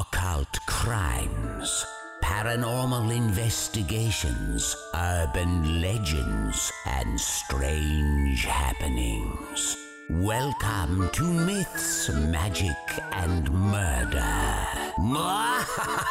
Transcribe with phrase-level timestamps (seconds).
[0.00, 1.86] occult crimes,
[2.20, 9.76] paranormal investigations, urban legends, and strange happenings.
[10.10, 12.76] Welcome to Myths, Magic,
[13.12, 14.66] and Murder.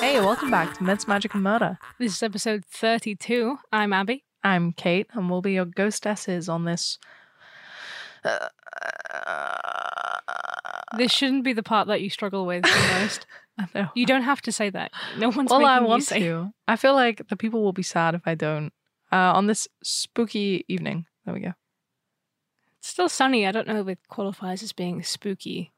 [0.00, 1.78] Hey, welcome back to Myths, Magic, and Murder.
[1.98, 3.56] This is episode 32.
[3.72, 4.24] I'm Abbie.
[4.44, 6.98] I'm Kate, and we'll be your ghostesses on this.
[10.96, 13.26] This shouldn't be the part that you struggle with the most.
[13.58, 13.88] I know.
[13.94, 14.92] You don't have to say that.
[15.18, 16.18] No one's Well, making I you want say.
[16.20, 16.52] to.
[16.68, 18.72] I feel like the people will be sad if I don't.
[19.12, 21.06] Uh, on this spooky evening.
[21.24, 21.52] There we go.
[22.78, 23.46] It's still sunny.
[23.46, 25.72] I don't know if it qualifies as being spooky.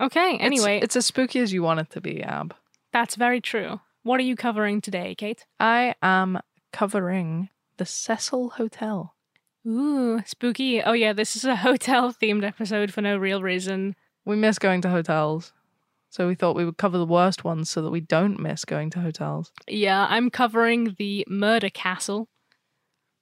[0.00, 2.54] Okay, It's- anyway, it's, as spooky as you want it to be, Ab.
[2.92, 3.80] that's very true.
[4.02, 5.44] What are you covering today, Kate?
[5.60, 6.40] I am
[6.72, 9.11] covering the Cecil Hotel.
[9.66, 10.82] Ooh, spooky.
[10.82, 13.94] Oh, yeah, this is a hotel themed episode for no real reason.
[14.24, 15.52] We miss going to hotels,
[16.10, 18.90] so we thought we would cover the worst ones so that we don't miss going
[18.90, 19.52] to hotels.
[19.68, 22.28] Yeah, I'm covering The Murder Castle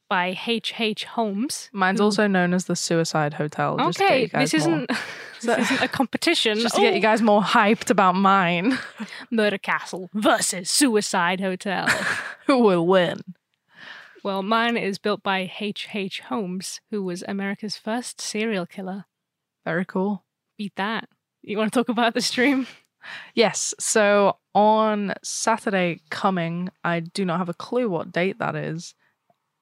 [0.08, 0.74] by H.
[0.78, 1.04] H.
[1.04, 1.70] Holmes.
[1.72, 3.76] Mine's who- also known as the Suicide Hotel.
[3.78, 4.76] Just to get Okay, you guys this more-
[5.40, 6.58] isn't this isn't a competition.
[6.58, 8.78] just to get you Oh, guys more hyped about mine.
[9.30, 11.86] Murder Castle versus Suicide Hotel.
[12.46, 13.20] Who will win?
[14.22, 15.88] Well, mine is built by H.
[15.94, 16.20] H.
[16.20, 19.06] Holmes, who was America's first serial killer.
[19.64, 20.24] Very cool.
[20.58, 21.08] Beat that.
[21.42, 22.66] You want to talk about the stream?
[23.34, 23.74] Yes.
[23.80, 28.94] So on Saturday coming, I do not have a clue what date that is.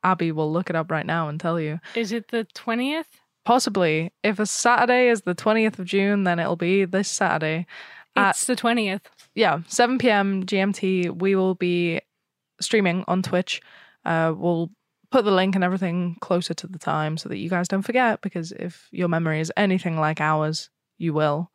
[0.02, 1.78] Abbie will look it up right now and tell you.
[1.94, 3.06] Is it the twentieth?
[3.44, 7.66] Possibly, if a Saturday is the 20th of June, then it'll be this Saturday.
[8.14, 9.08] At- It's the twentieth.
[9.34, 10.44] yeah, 7 p.m.
[10.44, 12.00] GMT, we will be
[12.60, 13.62] streaming on Twitch.
[14.04, 14.70] Uh, we'll
[15.10, 18.20] put the link and everything closer to the time so that you guys don't forget,
[18.20, 21.50] because if your memory is anything like ours, you will.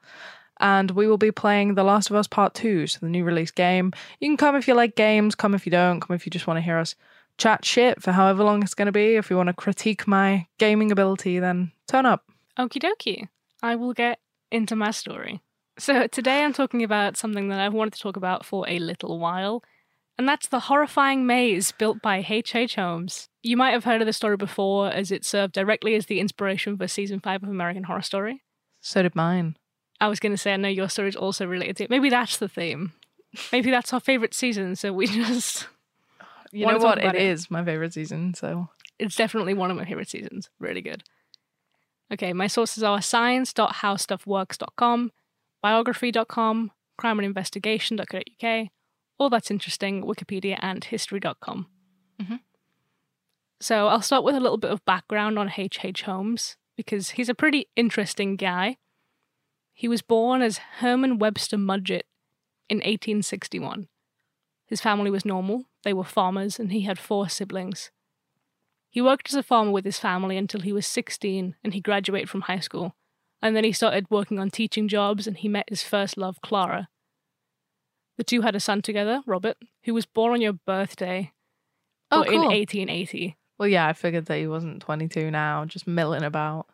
[0.59, 3.51] And we will be playing The Last of Us Part 2, so the new release
[3.51, 3.91] game.
[4.19, 6.47] You can come if you like games, come if you don't, come if you just
[6.47, 6.95] want to hear us
[7.37, 9.15] chat shit for however long it's going to be.
[9.15, 12.23] If you want to critique my gaming ability, then turn up.
[12.57, 13.27] Okie dokie.
[13.61, 14.19] I will get
[14.51, 15.41] into my story.
[15.79, 19.19] So today I'm talking about something that I've wanted to talk about for a little
[19.19, 19.63] while,
[20.17, 22.55] and that's the horrifying maze built by H.
[22.55, 22.75] H.
[22.75, 23.29] Holmes.
[23.41, 26.77] You might have heard of the story before, as it served directly as the inspiration
[26.77, 28.41] for season five of American Horror Story.
[28.79, 29.57] So did mine.
[29.99, 31.89] I was going to say, I know your story is also related to it.
[31.89, 32.93] Maybe that's the theme.
[33.51, 35.67] Maybe that's our favorite season, so we just.
[36.51, 36.99] You know what?
[36.99, 37.21] It it?
[37.21, 38.69] is my favorite season, so
[38.99, 40.49] It's definitely one of my favorite seasons.
[40.59, 41.03] Really good.
[42.11, 45.11] Okay, my sources are science.howstuffworks.com,
[45.63, 48.67] biography.com, crimeandinvestigation.co.uk,
[49.17, 51.67] all that's interesting, Wikipedia, and history.com.
[52.19, 52.39] Mhm.
[53.59, 55.79] So I'll start with a little bit of background on H.
[55.83, 56.03] H.
[56.03, 58.77] Holmes, because he's a pretty interesting guy.
[59.73, 62.03] He was born as Herman Webster Mudgett
[62.69, 63.87] in 1861.
[64.65, 67.91] His family was normal, they were farmers, and he had four siblings.
[68.89, 72.29] He worked as a farmer with his family until he was 16 and he graduated
[72.29, 72.95] from high school.
[73.41, 76.89] And then he started working on teaching jobs and he met his first love, Clara.
[78.17, 81.31] The two had a son together, Robert, who was born on your birthday
[82.11, 83.37] Oh, but in 1880.
[83.57, 86.67] Well, yeah, I figured that he wasn't 22 now, just milling about.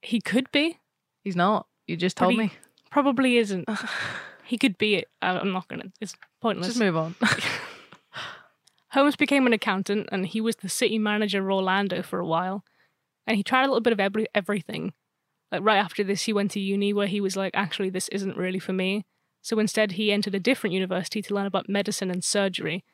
[0.00, 0.78] He could be,
[1.22, 1.66] He's not.
[1.86, 2.52] You just told me.
[2.90, 3.68] probably isn't.
[4.44, 5.08] He could be it.
[5.20, 5.92] I- I'm not going to.
[6.00, 6.68] It's pointless.
[6.68, 7.14] Just move on.
[8.92, 12.64] Holmes became an accountant and he was the city manager of Orlando for a while.
[13.26, 14.94] And he tried a little bit of every, everything.
[15.52, 18.38] Like right after this, he went to uni where he was like, actually, this isn't
[18.38, 19.04] really for me.
[19.48, 22.84] So instead, he entered a different university to learn about medicine and surgery,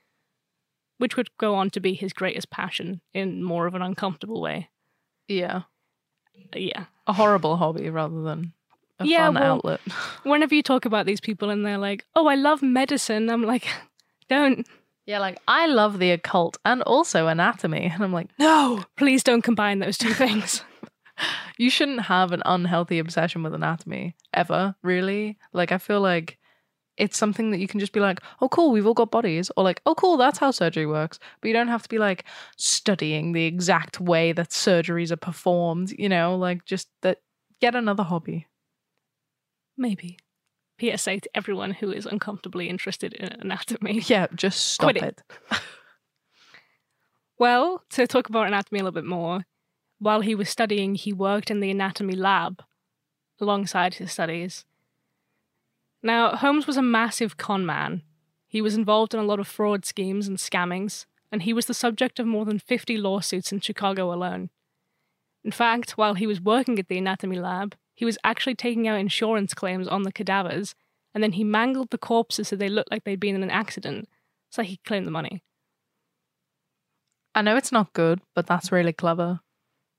[0.98, 4.68] which would go on to be his greatest passion in more of an uncomfortable way.
[5.26, 5.62] yeah.
[6.54, 6.84] Yeah.
[7.08, 8.52] A horrible hobby rather than
[9.00, 9.80] a Yeah, fun well- outlet.
[10.22, 13.66] Whenever you talk about these people and they're like, oh, I love medicine, I'm like,
[14.28, 14.64] don't,
[15.06, 17.90] Yeah, like I love the occult and also anatomy.
[17.92, 20.62] And I'm like, no, please don't combine those two things.
[21.58, 25.36] you shouldn't have an unhealthy obsession with anatomy ever, really.
[25.52, 26.38] Like, I feel like
[26.96, 29.50] it's something that you can just be like, oh, cool, we've all got bodies.
[29.56, 31.18] Or like, oh, cool, that's how surgery works.
[31.40, 32.24] But you don't have to be like
[32.56, 37.18] studying the exact way that surgeries are performed, you know, like just that.
[37.60, 38.46] Get another hobby.
[39.78, 40.18] Maybe.
[40.80, 44.00] PSA to everyone who is uncomfortably interested in anatomy.
[44.06, 45.22] Yeah, just stop Quit it.
[45.50, 45.60] it.
[47.38, 49.44] Well, to talk about anatomy a little bit more,
[49.98, 52.62] while he was studying, he worked in the anatomy lab
[53.40, 54.64] alongside his studies.
[56.04, 58.02] Now, Holmes was a massive con man.
[58.46, 61.72] He was involved in a lot of fraud schemes and scammings, and he was the
[61.72, 64.50] subject of more than 50 lawsuits in Chicago alone.
[65.42, 69.00] In fact, while he was working at the anatomy lab, he was actually taking out
[69.00, 70.74] insurance claims on the cadavers,
[71.14, 74.06] and then he mangled the corpses so they looked like they'd been in an accident,
[74.50, 75.42] so he claimed the money.
[77.34, 79.40] I know it's not good, but that's really clever.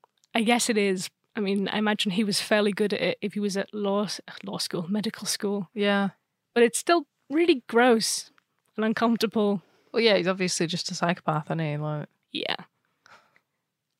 [0.04, 1.10] Uh, I guess it is.
[1.36, 4.08] I mean, I imagine he was fairly good at it if he was at law
[4.44, 5.70] law school, medical school.
[5.74, 6.10] Yeah.
[6.54, 8.32] But it's still really gross
[8.78, 9.62] and uncomfortable.
[9.92, 11.78] Well, yeah, he's obviously just a psychopath, isn't he?
[11.78, 12.56] Like, Yeah.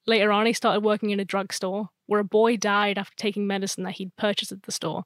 [0.08, 3.84] Later on, he started working in a drugstore where a boy died after taking medicine
[3.84, 5.04] that he'd purchased at the store.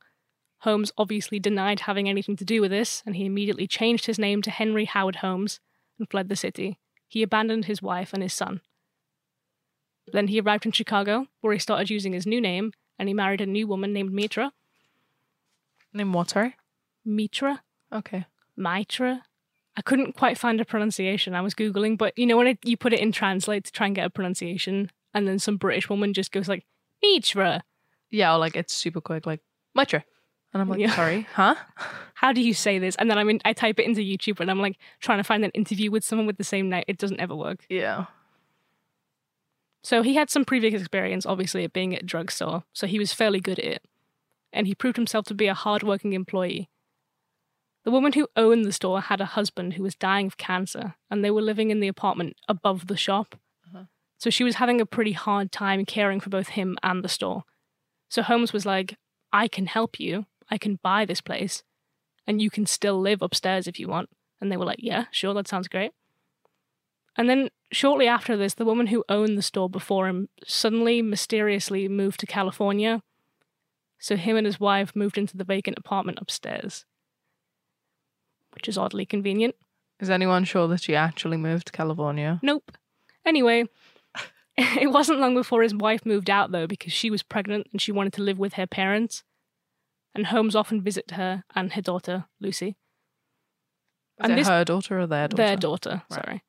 [0.64, 4.42] Holmes obviously denied having anything to do with this, and he immediately changed his name
[4.42, 5.62] to Henry Howard Holmes
[5.98, 6.80] and fled the city.
[7.08, 8.60] He abandoned his wife and his son.
[10.12, 13.42] Then he arrived in Chicago, where he started using his new name, and he married
[13.42, 14.52] a new woman named Mitra.
[15.94, 16.30] name what?
[16.30, 16.56] Sorry.
[17.06, 17.62] Mitra?
[17.94, 18.26] Okay.
[18.58, 19.24] Mitra?
[19.78, 21.34] I couldn't quite find a pronunciation.
[21.34, 23.86] I was Googling, but you know, when it, you put it in translate to try
[23.88, 26.66] and get a pronunciation, and then some British woman just goes like,
[27.02, 27.64] Mitra.
[28.12, 29.40] Yeah, or like it's super quick, like
[29.76, 30.04] Mitra.
[30.54, 30.96] And I'm like, Yeah.
[30.96, 31.56] sorry, huh?
[32.16, 32.96] How do you say this?
[32.98, 35.46] And then I'm in, I type it into YouTube and I'm like trying to find
[35.46, 36.84] an interview with someone with the same name.
[36.88, 37.66] It doesn't ever work.
[37.70, 38.06] Yeah.
[39.82, 43.14] So he had some previous experience, obviously, at being at a drugstore, so he was
[43.14, 43.86] fairly good at it.
[44.52, 46.70] And he proved himself to be a hardworking employee.
[47.86, 51.24] The woman who owned the store had a husband who was dying of cancer, and
[51.24, 53.36] they were living in the apartment above the shop.
[53.68, 53.86] Uh-huh.
[54.18, 57.44] So she was having a pretty hard time caring for both him and the store.
[58.10, 58.98] So Holmes was like,
[59.32, 60.26] I can help you.
[60.52, 61.64] I can buy this place,
[62.28, 64.10] and you can still live upstairs if you want.
[64.42, 65.92] And they were like, Yeah, sure, that sounds great.
[67.16, 71.88] And then shortly after this, the woman who owned the store before him suddenly, mysteriously
[71.88, 73.02] moved to California.
[74.00, 76.86] So him and his wife moved into the vacant apartment upstairs,
[78.54, 79.56] which is oddly convenient.
[80.00, 82.40] Is anyone sure that she actually moved to California?
[82.42, 82.72] Nope.
[83.26, 83.66] Anyway,
[84.58, 87.92] it wasn't long before his wife moved out, though, because she was pregnant and she
[87.92, 89.24] wanted to live with her parents.
[90.16, 92.68] And Holmes often visited her and her daughter, Lucy.
[92.70, 92.76] Is
[94.22, 95.44] And it this- her daughter or their daughter?
[95.44, 96.24] Their daughter, Right.
[96.26, 96.44] sorry.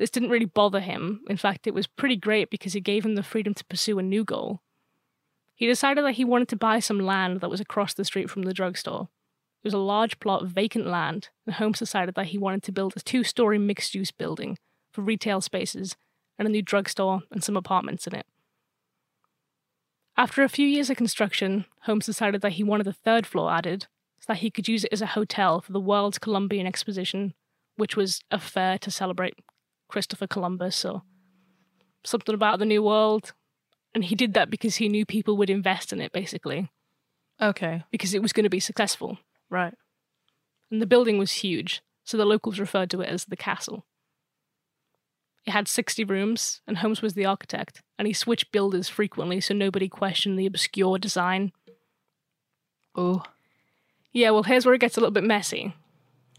[0.00, 1.20] This didn't really bother him.
[1.28, 4.02] In fact, it was pretty great because it gave him the freedom to pursue a
[4.02, 4.62] new goal.
[5.54, 8.44] He decided that he wanted to buy some land that was across the street from
[8.44, 9.10] the drugstore.
[9.62, 12.72] It was a large plot of vacant land, and Holmes decided that he wanted to
[12.72, 14.56] build a two story mixed use building
[14.90, 15.96] for retail spaces
[16.38, 18.26] and a new drugstore and some apartments in it.
[20.16, 23.82] After a few years of construction, Holmes decided that he wanted a third floor added
[24.18, 27.34] so that he could use it as a hotel for the World's Columbian Exposition,
[27.76, 29.34] which was a fair to celebrate
[29.90, 31.02] Christopher Columbus or
[32.04, 33.32] something about the New World.
[33.94, 36.70] And he did that because he knew people would invest in it, basically,
[37.42, 37.82] Okay.
[37.90, 39.18] because it was going to be successful.
[39.50, 39.74] Right.
[40.70, 43.84] And the building was huge, so the locals referred to it as the castle.
[45.44, 49.54] It had 60 rooms, and Holmes was the architect, and he switched builders frequently so
[49.54, 51.50] nobody questioned the obscure design.
[52.94, 53.24] Oh.
[54.12, 55.74] Yeah, well, here's where it gets a little bit messy.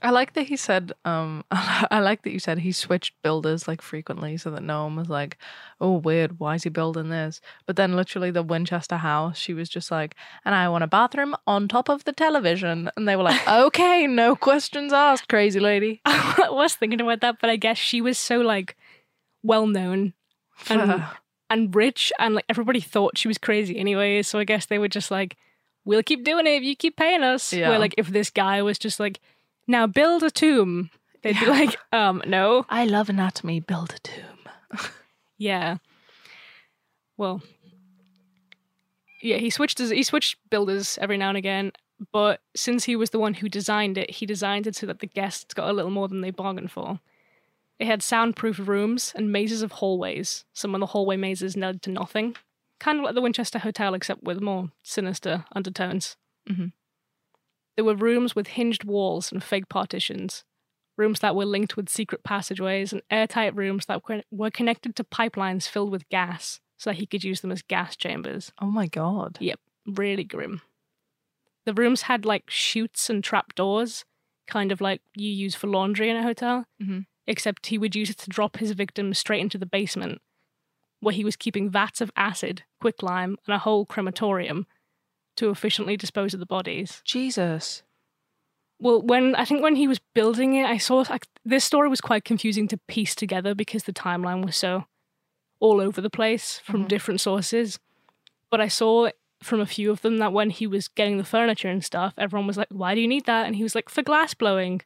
[0.04, 3.82] I like that he said, um, I like that you said he switched builders like
[3.82, 5.38] frequently so that no one was like,
[5.80, 7.40] oh, weird, why is he building this?
[7.66, 11.36] But then literally the Winchester house, she was just like, and I want a bathroom
[11.46, 12.90] on top of the television.
[12.98, 16.02] And they were like, okay, no questions asked, crazy lady.
[16.06, 18.76] I was thinking about that, but I guess she was so like
[19.44, 20.14] well known
[20.70, 21.04] and
[21.50, 24.22] and rich, and like everybody thought she was crazy anyway.
[24.24, 25.38] So I guess they were just like,
[25.84, 27.70] "We'll keep doing it if you keep paying us." Yeah.
[27.70, 29.20] Where like if this guy was just like,
[29.72, 30.90] "Now build a tomb,"
[31.22, 34.50] they'd be like, "Um, no, I love anatomy, build a tomb.
[35.38, 35.78] yeah."
[37.16, 37.42] Well,
[39.22, 41.72] yeah, he switched his, he switched builders every now and again,
[42.12, 45.08] but since he was the one who designed it, he designed it so that the
[45.08, 47.00] guests got a little more than they bargained for.
[47.80, 50.46] It had soundproof rooms and mazes of hallways.
[50.54, 52.36] Some of the hallway mazes led to nothing,
[52.80, 56.18] kind of like the Winchester Hotel, except with more sinister undertones.
[56.50, 56.74] Mhm.
[57.76, 60.44] There were rooms with hinged walls and fake partitions,
[60.98, 64.02] rooms that were linked with secret passageways, and airtight rooms that
[64.32, 67.96] were- connected to pipelines filled with gas so that he could use them as gas
[67.96, 68.52] chambers.
[68.60, 69.38] Oh my God.
[69.40, 70.62] Yep, really grim.
[71.66, 74.04] The rooms had like chutes and trapdoors,
[74.48, 77.06] kind of like you use for laundry in a hotel, Mhm.
[77.28, 80.22] except he would use it to drop his victims straight into the basement,
[81.00, 84.66] where he was keeping vats of acid, quicklime, and a whole crematorium
[85.42, 87.02] to efficiently dispose of the bodies.
[87.04, 87.82] Jesus.
[88.80, 92.02] Well, when I think when he was building it, I saw like this story was
[92.02, 94.86] quite confusing to piece together because the timeline was so
[95.60, 96.88] all over the place from Mhm.
[96.88, 97.80] different sources.
[98.50, 99.10] But I saw
[99.44, 102.48] from a few of them that when he was getting the furniture and stuff, everyone
[102.48, 104.82] was like, "Why do you need that?" And he was like, "For glass blowing."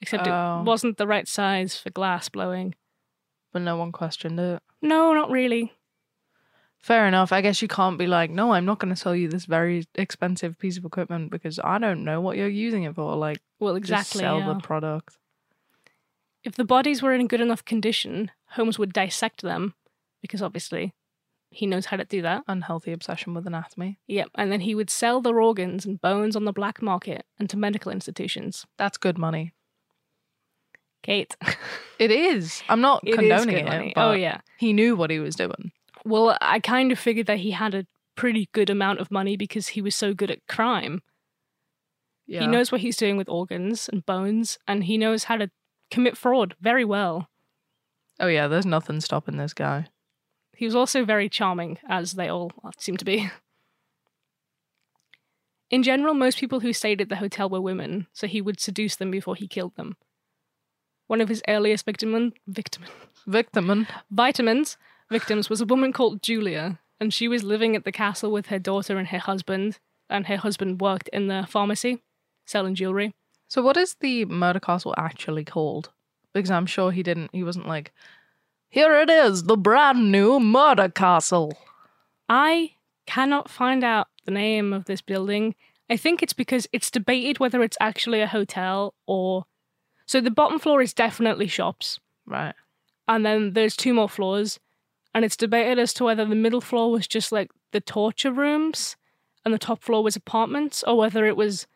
[0.00, 0.60] Except Oh.
[0.60, 2.74] it wasn't the right size for glass blowing.
[3.52, 4.62] But no one questioned it.
[4.82, 5.72] No, not really.
[6.86, 7.32] Fair enough.
[7.32, 9.84] I guess you can't be like, no, I'm not going to sell you this very
[9.96, 13.16] expensive piece of equipment because I don't know what you're using it for.
[13.16, 14.20] Like, Well, exactly.
[14.20, 14.52] sell yeah.
[14.52, 15.18] the product.
[16.44, 19.74] If the bodies were in good enough condition, Holmes would dissect them
[20.22, 20.94] because obviously
[21.50, 22.44] he knows how to do that.
[22.46, 23.98] Unhealthy obsession with anatomy.
[24.06, 24.28] Yep.
[24.36, 27.56] And then he would sell their organs and bones on the black market and to
[27.56, 28.64] medical institutions.
[28.78, 29.52] That's good money.
[31.02, 31.36] Kate.
[31.98, 32.62] It is.
[32.68, 33.64] I'm not It condoning it.
[33.64, 33.94] money.
[33.96, 34.42] Oh, but Oh, yeah.
[34.58, 35.72] He knew what he was doing.
[36.06, 37.84] Well, I kind of figured that he had a
[38.14, 41.02] pretty good amount of money because he was so good at crime.
[42.28, 42.42] Yeah.
[42.42, 45.50] He knows what he's doing with organs and bones, and he knows how to
[45.90, 47.28] commit fraud very well.
[48.20, 48.46] Oh, yeah.
[48.46, 49.88] There's nothing stopping this guy.
[50.56, 53.28] He was also very charming, as they all seem to be.
[55.70, 58.94] In general, most people who stayed at the hotel were women, so he would seduce
[58.94, 59.96] them before he killed them.
[61.08, 62.84] One of his earliest victim, victim,
[63.26, 63.88] Victim.
[64.08, 64.76] vitamins
[65.10, 68.58] victims was a woman called Julia, and she was living at the castle with her
[68.58, 72.02] daughter and her husband, and her husband worked in the pharmacy
[72.44, 73.14] selling jewelry.
[73.48, 75.90] So, what is the murder castle actually called?
[76.32, 77.92] Because I'm sure he didn't, he wasn't like,
[78.68, 81.56] here it is, the brand new murder castle.
[82.28, 82.72] I
[83.06, 85.54] cannot find out the name of this building.
[85.88, 89.44] I think it's because it's debated whether it's actually a hotel or.
[90.06, 92.54] So the bottom floor is definitely shops, Right.
[93.08, 94.60] and then there's two more floors,
[95.16, 98.96] and it's debated as to whether the middle floor was just like the torture rooms
[99.44, 101.66] and the top floor was apartments, or whether it was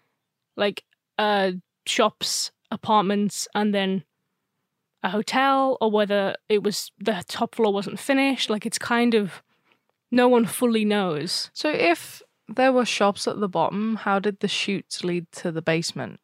[0.58, 0.84] like
[1.16, 1.52] uh
[1.86, 4.04] shops, apartments, and then
[5.02, 8.50] a hotel, or whether it was the top floor wasn't finished.
[8.50, 9.42] Like it's kind of
[10.10, 11.50] no one fully knows.
[11.54, 15.62] So, if there were shops at the bottom, how did the chutes lead to the
[15.62, 16.20] basement?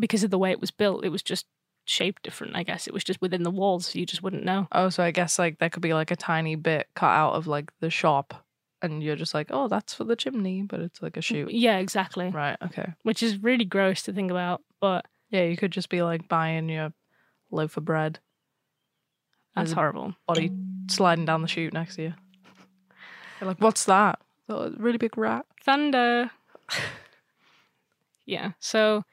[0.00, 1.04] because of the way it was built.
[1.04, 1.46] It was just
[1.90, 2.86] shaped different, I guess.
[2.86, 4.68] It was just within the walls, so you just wouldn't know.
[4.72, 7.46] Oh, so I guess like there could be like a tiny bit cut out of
[7.46, 8.46] like the shop,
[8.80, 11.52] and you're just like, oh, that's for the chimney, but it's like a mm, chute.
[11.52, 12.28] Yeah, exactly.
[12.28, 12.56] Right.
[12.62, 12.92] Okay.
[13.02, 16.68] Which is really gross to think about, but Yeah, you could just be like buying
[16.68, 16.92] your
[17.50, 18.20] loaf of bread,
[19.54, 20.14] that's horrible.
[20.26, 20.52] body
[20.88, 22.14] sliding down the chute next to you.
[23.40, 24.20] You're like, what's that?
[24.48, 25.46] Oh, a really big rat.
[25.64, 26.30] Thunder.
[28.26, 29.04] yeah, so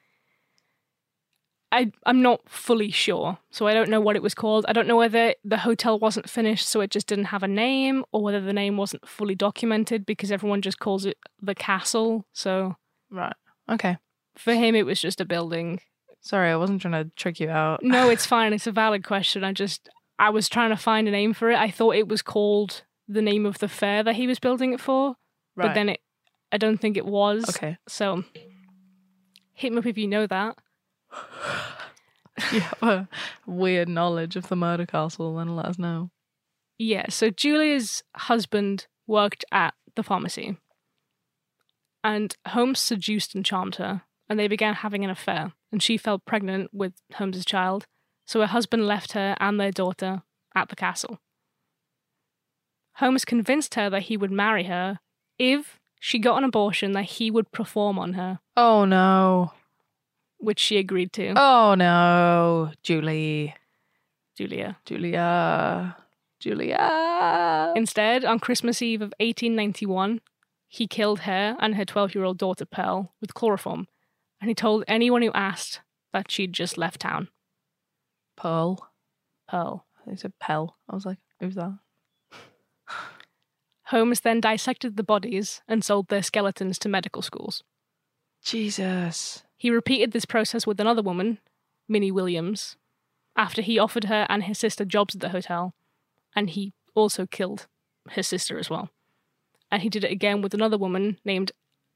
[1.72, 3.38] I I'm not fully sure.
[3.52, 4.66] So I don't know what it was called.
[4.70, 8.06] I don't know whether the hotel wasn't finished so it just didn't have a name
[8.14, 12.26] or whether the name wasn't fully documented because everyone just calls it the castle.
[12.34, 12.76] So
[13.12, 13.36] Right.
[13.70, 13.98] Okay.
[14.38, 15.82] for him it was just a building
[16.22, 17.82] Sorry, I wasn't trying to trick you out.
[17.84, 18.52] No, it's fine.
[18.52, 19.44] It's a valid question.
[19.44, 19.88] I just
[20.20, 21.58] I was trying to find a name for it.
[21.58, 24.82] I thought it was called the name of the fair that he was building it
[24.82, 25.16] for,
[25.56, 25.68] Right.
[25.68, 26.00] but then it
[26.52, 27.48] I don't think it was.
[27.50, 27.78] okay.
[27.88, 28.24] So
[29.54, 30.58] hit me up if you know that.
[32.52, 33.08] You have a
[33.48, 36.12] weird knowledge of the murder castle, then let us know.
[36.78, 40.58] Yeah, so Julia's husband worked at the pharmacy.
[42.04, 46.20] And Holmes seduced and charmed her, and they began having an affair, and she fell
[46.20, 47.88] pregnant with Holmes's child,
[48.26, 50.22] so her husband left her and their daughter
[50.56, 51.20] at the castle.
[52.98, 55.00] Holmes convinced her that he would marry her
[55.40, 59.54] if she got an abortion that he would perform on her, Oh no.
[60.38, 61.34] Which she agreed to.
[61.36, 62.72] Oh no.
[62.84, 63.56] Julie.
[64.36, 64.77] Julia.
[64.86, 65.98] Julia.
[66.39, 67.74] Julia.
[67.75, 70.22] Instead, on Christmas Eve of 1891,
[70.67, 73.88] he killed her and her 12 year old daughter Pearl with chloroform,
[74.39, 75.82] and he told anyone who asked
[76.13, 77.29] that she'd just left town.
[78.36, 78.91] Pearl.
[79.48, 79.86] Pearl.
[80.06, 80.77] They said Pell.
[80.89, 81.77] I was like, who's that?
[83.86, 87.63] Holmes then dissected the bodies and sold their skeletons to medical schools.
[88.44, 89.44] Jesus.
[89.58, 91.40] He repeated this process with another woman,
[91.88, 92.78] Minnie Williams,
[93.36, 95.74] after he offered her and her sister jobs at the hotel,
[96.36, 97.68] and he also killed
[98.12, 98.90] her sister as well.
[99.72, 101.52] And he did it again with another woman named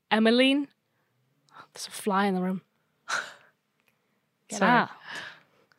[0.10, 0.68] Emmeline.
[1.74, 2.62] There's a fly in the room.
[4.50, 4.72] Get Sorry.
[4.72, 4.89] out.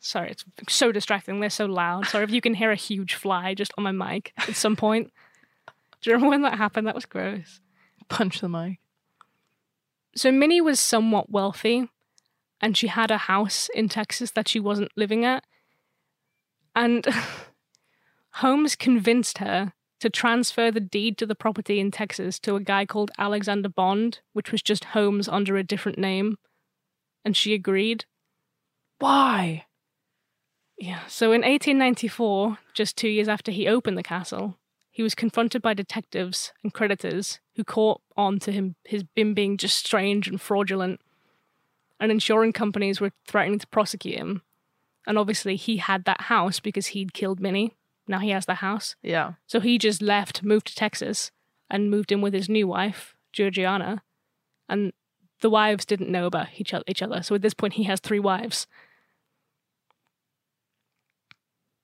[0.00, 1.40] Sorry, it's so distracting.
[1.40, 2.06] They're so loud.
[2.06, 5.12] Sorry if you can hear a huge fly just on my mic at some point.
[6.00, 6.86] Do you remember when that happened?
[6.88, 7.60] That was gross.
[8.08, 8.78] Punch the mic.
[10.14, 11.88] So Minnie was somewhat wealthy
[12.60, 15.44] and she had a house in Texas that she wasn't living at.
[16.74, 17.06] And
[18.34, 22.84] Holmes convinced her to transfer the deed to the property in Texas to a guy
[22.84, 26.38] called Alexander Bond, which was just Holmes under a different name.
[27.24, 28.04] And she agreed.
[28.98, 29.66] Why?
[30.76, 31.06] Yeah.
[31.06, 34.58] So in 1894, just two years after he opened the castle,
[34.94, 39.56] he was confronted by detectives and creditors who caught on to him his him being
[39.56, 41.00] just strange and fraudulent.
[41.98, 44.42] And insurance companies were threatening to prosecute him.
[45.06, 47.74] And obviously he had that house because he'd killed Minnie,
[48.06, 48.94] Now he has the house.
[49.02, 49.32] Yeah.
[49.46, 51.30] So he just left, moved to Texas,
[51.70, 54.02] and moved in with his new wife, Georgiana.
[54.68, 54.92] And
[55.40, 56.84] the wives didn't know about each other.
[56.86, 57.22] Each other.
[57.22, 58.66] So at this point, he has three wives.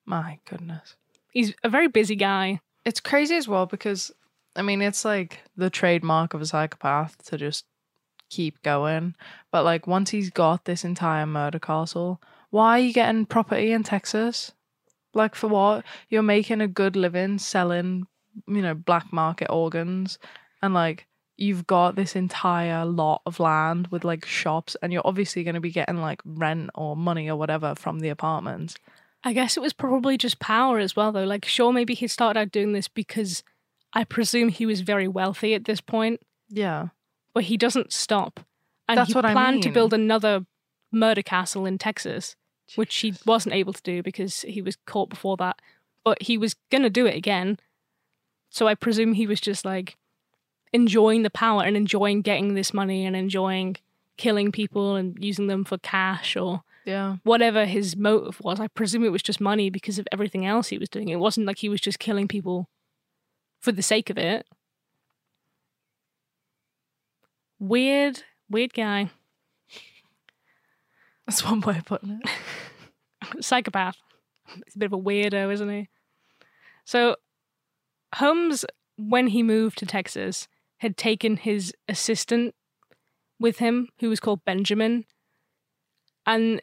[0.05, 0.97] My goodness.
[1.33, 2.61] He's a very busy guy.
[2.89, 4.11] It's crazy as well because
[4.57, 7.67] I mean it's like the trademark of a psychopath to just
[8.31, 9.15] keep going.
[9.53, 12.19] But like once he's got this entire murder castle,
[12.49, 14.53] why are you getting property in Texas?
[15.13, 15.85] Like for what?
[16.09, 18.07] You're making a good living selling,
[18.47, 20.19] you know, black market organs
[20.63, 25.45] and like you've got this entire lot of land with like shops and you're obviously
[25.45, 28.77] going to be getting like rent or money or whatever from the apartments.
[29.25, 31.25] I guess it was probably just power as well, though.
[31.25, 33.43] Like, sure, maybe he started out doing this because
[33.93, 36.89] I presume he was very wealthy at this point, Yeah.
[37.35, 38.41] but he doesn't stop.
[38.89, 40.47] And That's he what I planned to build another
[40.93, 42.37] murder castle in Texas,
[42.77, 45.61] which he wasn't able to do because he was caught before that.
[46.05, 47.59] But he was going to do it again.
[48.51, 49.97] So I presume he was just like
[50.73, 53.77] enjoying the power and enjoying getting this money and enjoying
[54.17, 57.17] killing people and using them for cash or Yeah.
[57.23, 58.59] whatever his motive was.
[58.59, 61.11] I presume it was just money because of everything else he was doing.
[61.11, 62.71] It wasn't like he was just killing people
[63.61, 64.47] for the sake of it.
[67.61, 69.11] Weird, weird guy.
[71.27, 72.31] That's one way of putting it.
[73.45, 73.99] Psychopath.
[74.65, 75.89] He's a bit of a weirdo, isn't he?
[76.87, 77.17] So,
[78.15, 78.65] Holmes,
[78.97, 82.55] when he moved to Texas, had taken his assistant
[83.39, 85.05] with him, who was called Benjamin.
[86.25, 86.63] And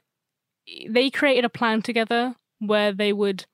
[0.89, 3.45] they created a plan together where they would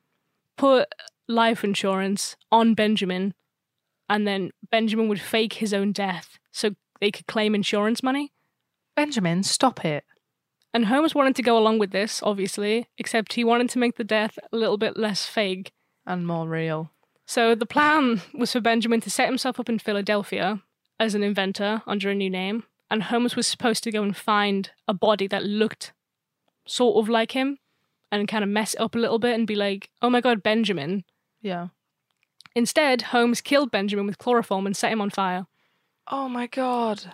[0.57, 0.89] put
[1.27, 3.33] life insurance on Benjamin,
[4.09, 8.31] and then Benjamin would fake his own death so they could claim insurance money.
[8.95, 10.03] Benjamin, stop it.
[10.73, 14.03] And Holmes wanted to go along with this, obviously, except he wanted to make the
[14.03, 15.71] death a little bit less fake.
[16.05, 16.91] And more real.
[17.25, 20.61] So the plan was for Benjamin to set himself up in Philadelphia
[20.99, 24.69] as an inventor under a new name, and Holmes was supposed to go and find
[24.87, 25.93] a body that looked
[26.71, 27.57] sort of like him
[28.11, 30.41] and kind of mess it up a little bit and be like, oh my god,
[30.41, 31.03] Benjamin.
[31.41, 31.67] Yeah.
[32.55, 35.47] Instead, Holmes killed Benjamin with chloroform and set him on fire.
[36.09, 37.13] Oh my god.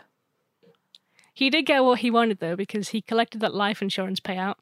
[1.34, 4.56] He did get what he wanted though, because he collected that life insurance payout,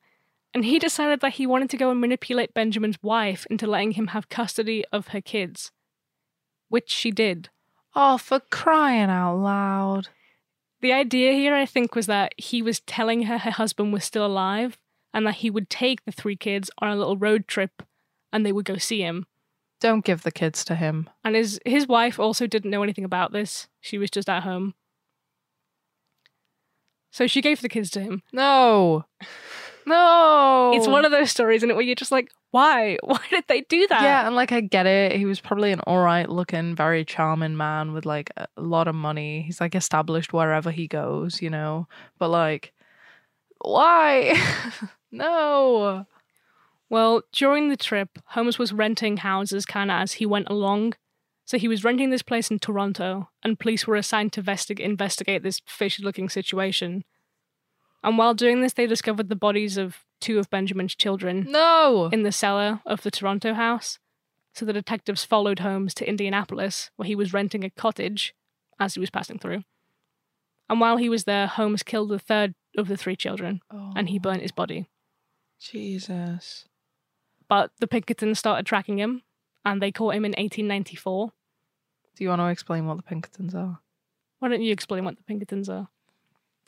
[0.54, 4.08] and he decided that he wanted to go and manipulate Benjamin's wife into letting him
[4.08, 5.72] have custody of her kids.
[6.68, 7.50] Which she did.
[7.96, 10.10] Oh, for crying out loud.
[10.82, 14.26] The idea here, I think, was that he was telling her her husband was still
[14.26, 14.78] alive
[15.16, 17.82] and that he would take the three kids on a little road trip
[18.34, 19.26] and they would go see him.
[19.80, 21.10] Don't give the kids to him.
[21.24, 23.68] And his, his wife also didn't know anything about this.
[23.80, 24.74] She was just at home.
[27.12, 28.22] So she gave the kids to him.
[28.32, 29.06] No.
[29.88, 30.72] No.
[30.74, 32.98] It's one of those stories, isn't it, where you're just like, why?
[33.04, 34.02] Why did they do that?
[34.02, 35.12] Yeah, and like I get it.
[35.12, 39.44] He was probably an alright looking, very charming man with like a lot of money.
[39.44, 41.88] He's like established wherever he goes, you know.
[42.18, 42.74] But like,
[43.70, 44.40] why?
[45.12, 46.06] no.
[46.90, 50.94] Well, during the trip, Holmes was renting houses kind of as he went along.
[51.46, 55.44] So he was renting this place in Toronto, and police were assigned to vestig- investigate
[55.44, 57.04] this fishy looking situation.
[58.04, 62.10] And while doing this, they discovered the bodies of two of Benjamin's children No.
[62.12, 64.00] in the cellar of the Toronto house.
[64.54, 68.34] So the detectives followed Holmes to Indianapolis, where he was renting a cottage
[68.80, 69.64] as he was passing through.
[70.70, 74.20] And while he was there, Holmes killed the third of the three children, and he
[74.20, 74.88] burnt his body.
[75.60, 76.66] Jesus.
[77.48, 79.22] But the Pinkertons started tracking him,
[79.64, 81.32] and they caught him in 1894.
[82.16, 83.80] Do you want to explain what the Pinkertons are?
[84.40, 85.90] Why don't you explain what the Pinkertons are?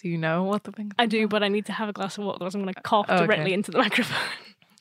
[0.02, 1.04] Do you know what the Pinkertons are?
[1.04, 1.28] I do, are?
[1.28, 3.26] but I need to have a glass of water, else I'm going to cough Okay.
[3.26, 4.18] directly into the microphone.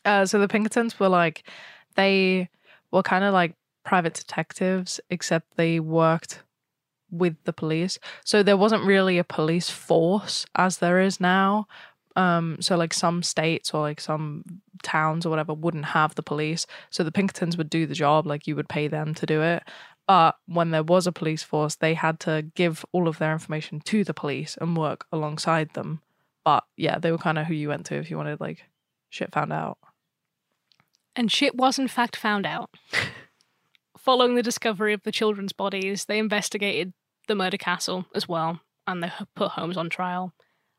[0.04, 1.48] Uh, so the Pinkertons were like,
[1.94, 2.48] they
[2.90, 6.42] were kind of like private detectives, except they worked
[7.10, 7.98] with the police.
[8.24, 11.66] So there wasn't really a police force as there is now.
[12.16, 14.42] Um, so like some states or like some
[14.82, 16.66] towns or whatever wouldn't have the police.
[16.90, 19.62] So the Pinkertons would do the job, like you would pay them to do it.
[20.06, 23.80] But when there was a police force, they had to give all of their information
[23.80, 26.00] to the police and work alongside them.
[26.44, 28.64] But yeah, they were kind of who you went to if you wanted like
[29.10, 29.78] shit found out.
[31.14, 32.70] And shit was in fact found out.
[34.06, 36.92] Following the discovery of the children's bodies, they investigated
[37.26, 40.32] the murder castle as well, and they put Holmes on trial.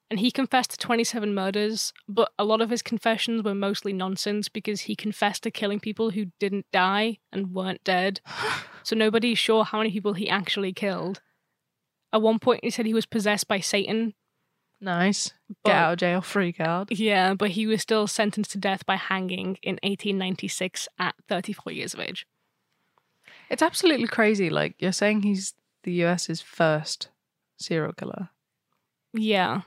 [0.09, 4.47] And he confessed to 27 murders, but a lot of his confessions were mostly nonsense
[4.47, 8.21] because he confessed to killing people who didn't die and weren't dead.
[8.83, 11.21] so nobody's sure how many people he actually killed.
[12.13, 14.13] At one point, he said he was possessed by Satan,
[14.79, 15.33] Nice.
[15.65, 16.91] But- Get out of jail free card.
[16.91, 21.93] Yeah, but he was still sentenced to death by hanging in 1896 at 34 years
[21.93, 22.25] of age.
[23.49, 24.49] It's absolutely crazy.
[24.49, 27.09] Like you're saying he's the US's first
[27.57, 28.29] serial killer.
[29.13, 29.61] Yeah,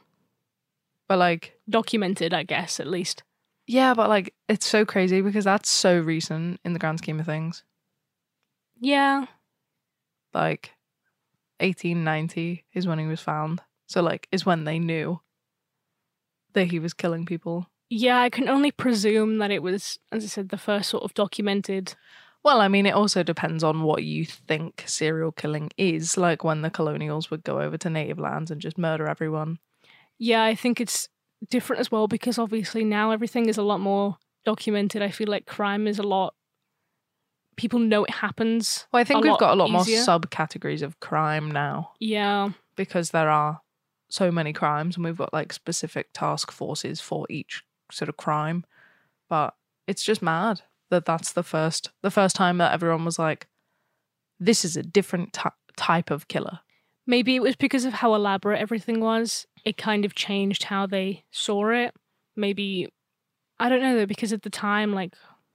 [1.09, 3.23] But like documented, I guess, at least.
[3.67, 7.27] yeah, but like it's so crazy because that's so recent in the grand scheme of
[7.27, 7.65] things.
[8.81, 9.27] Yeah,
[10.35, 10.73] Like
[11.61, 13.61] 1890 is when he was found.
[13.87, 15.21] So like is when they knew
[16.53, 17.67] that he was killing people.
[17.89, 21.15] yeah, I can only presume that it was, as I said, the first sort of
[21.15, 21.95] documented.
[22.43, 26.17] Well, I mean, it also depends on what you think serial killing is.
[26.17, 29.59] Like when the colonials would go over to native lands and just murder everyone.
[30.19, 31.09] Yeah, I think it's
[31.49, 35.03] different as well because obviously now everything is a lot more documented.
[35.03, 36.35] I feel like crime is a lot.
[37.57, 38.87] People know it happens.
[38.91, 39.99] Well, I think we've got a lot easier.
[39.99, 43.61] more subcategories of crime now Yeah, because there are
[44.09, 48.65] so many crimes and we've got like specific task forces for each sort of crime.
[49.29, 49.55] But
[49.87, 53.47] it's just mad that that's the first the first time that everyone was like
[54.39, 56.61] this is a different ty type of killer.
[57.07, 59.47] maybe it was because of how elaborate everything was.
[59.65, 61.95] It kind of changed how they saw it.
[62.37, 62.89] Maybe
[63.59, 65.15] I don't know though because at the time, like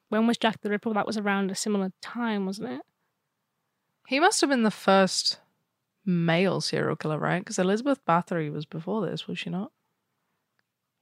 [0.10, 0.94] when was Jack the Ripper?
[0.94, 2.82] That was around a similar time, wasn't it?
[4.08, 5.40] He must have been the first
[6.06, 7.40] male serial killer, right?
[7.40, 9.72] Because Elizabeth Bathory was before this, was she not?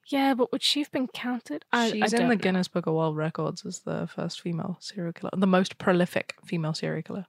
[0.07, 1.63] Yeah, but would she have been counted?
[1.71, 2.41] I, She's I in the know.
[2.41, 6.73] Guinness Book of World Records as the first female serial killer, the most prolific female
[6.73, 7.25] serial killer.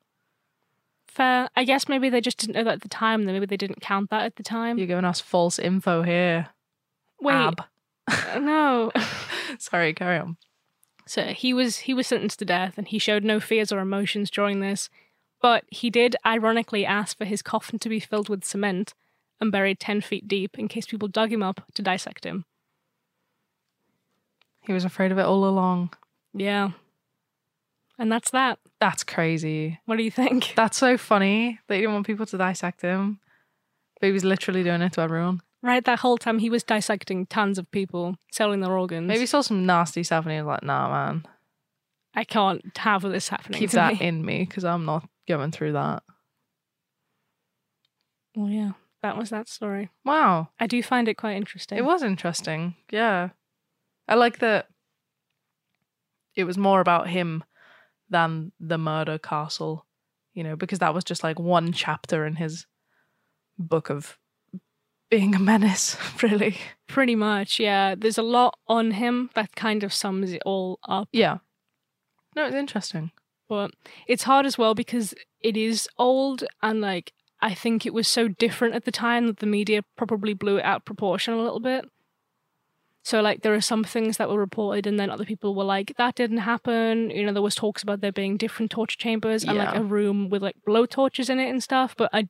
[1.07, 1.49] Fair.
[1.55, 3.23] I guess maybe they just didn't know that at the time.
[3.25, 4.79] Then maybe they didn't count that at the time.
[4.79, 6.49] You're giving us false info here.
[7.21, 7.63] Wait, Ab.
[8.09, 8.91] Uh, no.
[9.59, 10.37] Sorry, carry on.
[11.07, 14.31] So he was he was sentenced to death, and he showed no fears or emotions
[14.31, 14.91] during this.
[15.41, 18.95] But he did ironically ask for his coffin to be filled with cement
[19.41, 22.45] and buried ten feet deep in case people dug him up to dissect him.
[24.67, 25.93] He was afraid of it all along.
[26.33, 26.71] Yeah,
[27.99, 28.59] and that's that.
[28.81, 29.79] That's crazy.
[29.87, 30.53] What do you think?
[30.57, 33.19] That's so funny that he didn't want people to dissect him.
[34.01, 35.41] But he was literally doing it to everyone.
[35.63, 39.09] Right, that whole time he was dissecting tons of people, selling their organs.
[39.09, 41.25] Maybe he saw some nasty stuff and he was like, nah, man,
[42.15, 43.61] I can't have this happening.
[43.61, 44.07] keep to that me.
[44.07, 46.03] in me because I'm not going through that.
[48.37, 48.73] Well, yeah,
[49.03, 49.89] that was that story.
[50.05, 50.49] Wow.
[50.61, 51.79] I do find it quite interesting.
[51.79, 52.75] It was interesting.
[52.91, 53.31] Yeah.
[54.09, 54.69] I like that
[56.35, 57.45] it was more about him
[58.11, 59.87] than the murder castle,
[60.35, 62.67] you know, because that was just like one chapter in his
[63.59, 64.19] book of
[65.11, 66.59] being a menace, really.
[66.87, 67.95] Pretty much, yeah.
[67.95, 71.09] There's a lot on him that kind of sums it all up.
[71.13, 71.39] Yeah.
[72.37, 73.13] No, it's interesting.
[73.49, 73.71] But
[74.09, 78.27] it's hard as well because it is old and like I think it was so
[78.27, 81.85] different at the time that the media probably blew it out proportion a little bit.
[83.05, 85.93] So like there are some things that were reported and then other people were like,
[85.99, 87.11] that didn't happen.
[87.11, 90.31] You know, there was talks about there being different torture chambers and like a room
[90.31, 92.29] with like blow torches in it and stuff, but I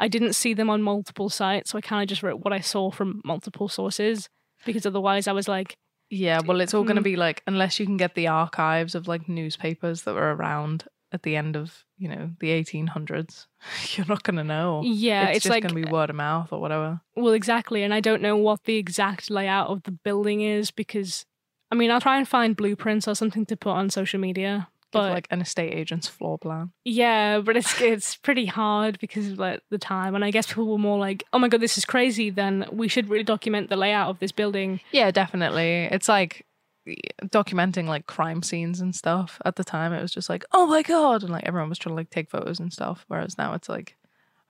[0.00, 2.60] I didn't see them on multiple sites, so I kind of just wrote what I
[2.60, 4.28] saw from multiple sources
[4.64, 5.76] because otherwise I was like,
[6.10, 7.12] Yeah, well, it's all going to Mm.
[7.12, 11.22] be like, unless you can get the archives of like newspapers that were around at
[11.22, 13.46] the end of, you know, the 1800s,
[13.96, 14.82] you're not going to know.
[14.84, 17.00] yeah, it's, it's, just like going to be word of mouth or whatever.
[17.16, 17.82] Well, exactly.
[17.82, 21.24] And I don't know what the exact layout of the building is because,
[21.70, 24.68] I mean, I'll try and find blueprints or something to put on social media.
[24.90, 26.72] Give, But like an estate agent's floor plan.
[26.86, 30.14] yeah, but it's it's pretty hard because of like the time.
[30.14, 32.88] And I guess people were more like, "Oh my god, this is crazy." Then we
[32.88, 34.80] should really document the layout of this building.
[34.90, 35.88] Yeah, definitely.
[35.92, 36.46] It's like
[37.24, 39.40] documenting like crime scenes and stuff.
[39.44, 41.92] At the time, it was just like, oh my god, and like everyone was trying
[41.92, 43.04] to like take photos and stuff.
[43.08, 43.96] Whereas now it's like,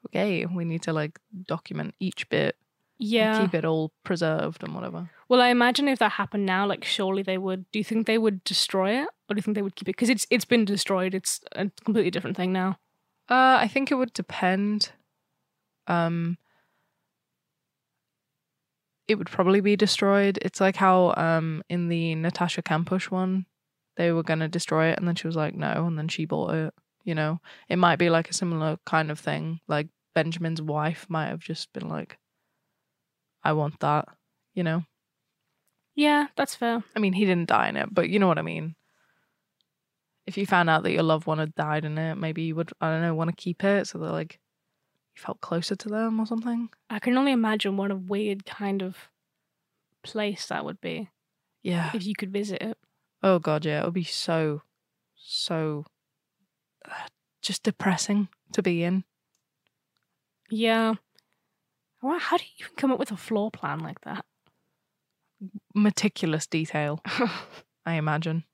[0.06, 2.56] okay, we need to like document each bit,
[2.98, 3.38] Yeah.
[3.40, 5.10] keep it all preserved and whatever.
[5.28, 7.70] Well, I imagine if that happened now, like surely they would.
[7.72, 9.96] Do you think they would destroy it, or do you think they would keep it?
[9.96, 11.14] Because it's it's been destroyed.
[11.14, 12.78] It's a completely different thing now.
[13.28, 14.92] Uh, I think it would depend.
[15.86, 16.38] Um,
[19.08, 20.38] it would probably be destroyed.
[20.42, 23.46] It's like how um in the Natasha Kampusch one,
[23.96, 26.54] they were gonna destroy it, and then she was like, no, and then she bought
[26.54, 26.74] it.
[27.04, 29.60] You know, it might be like a similar kind of thing.
[29.68, 32.18] Like Benjamin's wife might have just been like,
[33.42, 34.08] I want that.
[34.54, 34.84] You know,
[35.94, 36.82] Yeah, that's fair.
[36.96, 38.76] I mean, he didn't die in it, but you know what I mean.
[40.26, 42.70] If you found out that your loved one had died in it, maybe you would,
[42.80, 44.38] I don't know, want to keep it so that like
[45.18, 46.68] you felt closer to them or something.
[46.88, 49.08] I can only imagine what a weird kind of
[50.02, 51.08] place that would be
[51.62, 51.90] Yeah.
[51.94, 52.78] if you could visit it.
[53.22, 54.62] Oh god, yeah, it would be so,
[55.16, 55.84] so,
[56.84, 57.08] uh,
[57.42, 59.04] just depressing to be in.
[60.50, 60.94] Yeah.
[62.00, 64.24] How do you even come up with a floor plan like that?
[65.74, 67.00] Meticulous detail,
[67.86, 68.44] I imagine.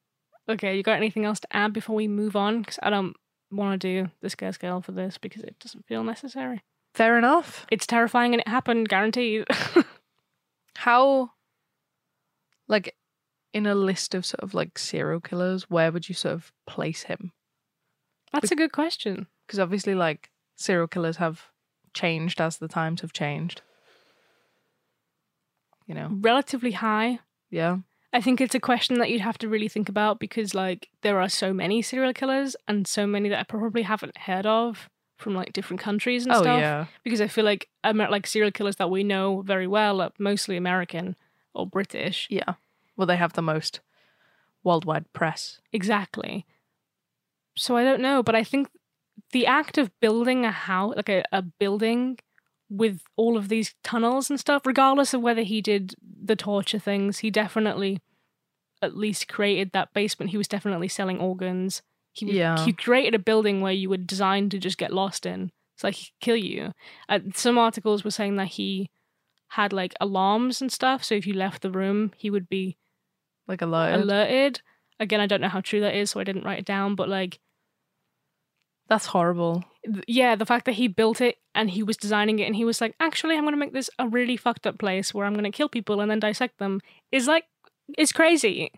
[0.48, 2.60] okay, you got anything else to add before we move on?
[2.60, 3.14] Because I don't
[3.50, 6.62] want to do the scare scale for this because it doesn't feel necessary.
[6.94, 7.66] Fair enough.
[7.70, 9.46] It's terrifying and it happened, guaranteed.
[10.76, 11.30] How,
[12.68, 12.94] like,
[13.52, 17.04] in a list of sort of like serial killers, where would you sort of place
[17.04, 17.32] him?
[18.32, 19.28] That's a good question.
[19.46, 21.44] Because obviously, like, serial killers have
[21.94, 23.62] changed as the times have changed.
[25.86, 27.20] You know, Relatively high.
[27.50, 27.78] yeah.
[28.14, 31.20] I think it's a question that you'd have to really think about because, like, there
[31.20, 35.34] are so many serial killers and so many that I probably haven't heard of from
[35.34, 36.60] like different countries and Oh, stuff.
[36.60, 36.86] yeah.
[37.02, 41.16] Because I feel like like serial killers that we know very well are mostly American
[41.54, 42.26] or British.
[42.30, 42.54] Yeah.
[42.96, 43.80] Well, they have the most
[44.62, 45.60] worldwide press.
[45.72, 46.46] Exactly.
[47.56, 48.68] So I don't know, but I think
[49.32, 52.18] the act of building a house, like a, a building
[52.76, 57.18] with all of these tunnels and stuff, regardless of whether he did the torture things,
[57.18, 58.00] he definitely
[58.82, 60.30] at least created that basement.
[60.30, 61.82] He was definitely selling organs.
[62.12, 62.64] He, Yeah.
[62.64, 65.50] he created a building where you were designed to just get lost in.
[65.74, 66.72] It's like he'd kill you.
[67.08, 68.90] Uh, some articles were saying that he
[69.48, 71.02] had like alarms and stuff.
[71.04, 72.76] So if you left the room, he would be
[73.48, 74.00] Like alerted.
[74.02, 74.60] alerted.
[75.00, 76.94] Again, I don't know how true that is, so I didn't write it down.
[76.94, 77.40] But like,
[78.88, 79.64] That's horrible.
[80.06, 82.80] Yeah, the fact that he built it and he was designing it, and he was
[82.80, 85.44] like, actually, I'm going to make this a really fucked up place where I'm going
[85.44, 86.80] to kill people and then dissect them,
[87.12, 87.44] is like,
[87.98, 88.72] is crazy.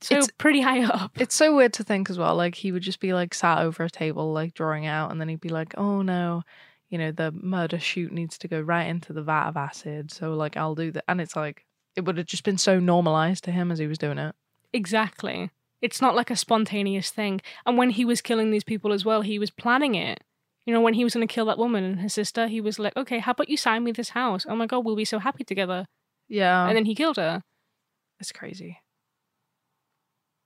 [0.00, 1.12] So It's- pretty high up.
[1.20, 2.34] It's so weird to think as well.
[2.34, 5.28] Like he would just be like sat over a table, like drawing out, and then
[5.28, 6.42] he'd be like, "Oh no,
[6.88, 10.34] you know the murder shoot needs to go right into the vat of acid." So
[10.34, 13.52] like I'll do that, and it's like it would have just been so normalized to
[13.52, 14.34] him as he was doing it.
[14.72, 15.50] Exactly.
[15.82, 17.40] It's not like a spontaneous thing.
[17.66, 20.22] And when he was killing these people as well, he was planning it.
[20.64, 22.78] You know, when he was going to kill that woman and her sister, he was
[22.78, 24.46] like, okay, how about you sign me this house?
[24.48, 25.86] Oh my God, we'll be so happy together.
[26.28, 27.42] Yeah, And then he killed her.
[28.20, 28.78] it's crazy,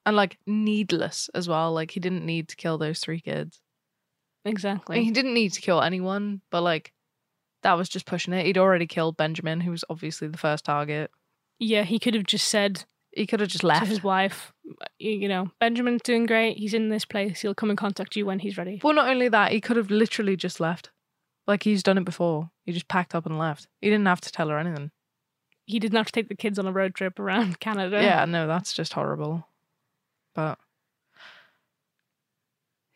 [0.04, 1.72] and like needless as well.
[1.72, 3.60] Like he didn't need to kill those three kids.
[4.44, 4.96] I Exactly.
[4.96, 6.92] mean, he didn't need to kill anyone, but like
[7.62, 8.46] that was just pushing it.
[8.46, 11.10] He'd already killed Benjamin, who was obviously the first target.
[11.58, 12.84] yeah, he could have just said
[13.16, 13.86] He could have just left.
[13.86, 14.52] his wife,
[14.98, 16.58] you know, Benjamin's doing great.
[16.58, 17.40] He's in this place.
[17.40, 18.78] He'll come and contact you when he's ready.
[18.84, 20.90] Well, not only that, he could have literally just left.
[21.46, 22.50] Like he's done it before.
[22.64, 23.68] He just packed up and left.
[23.80, 24.90] He didn't have to tell her anything.
[25.64, 28.02] He didn't have to take the kids on a road trip around Canada.
[28.02, 29.48] Yeah, no, that's just horrible.
[30.34, 30.58] But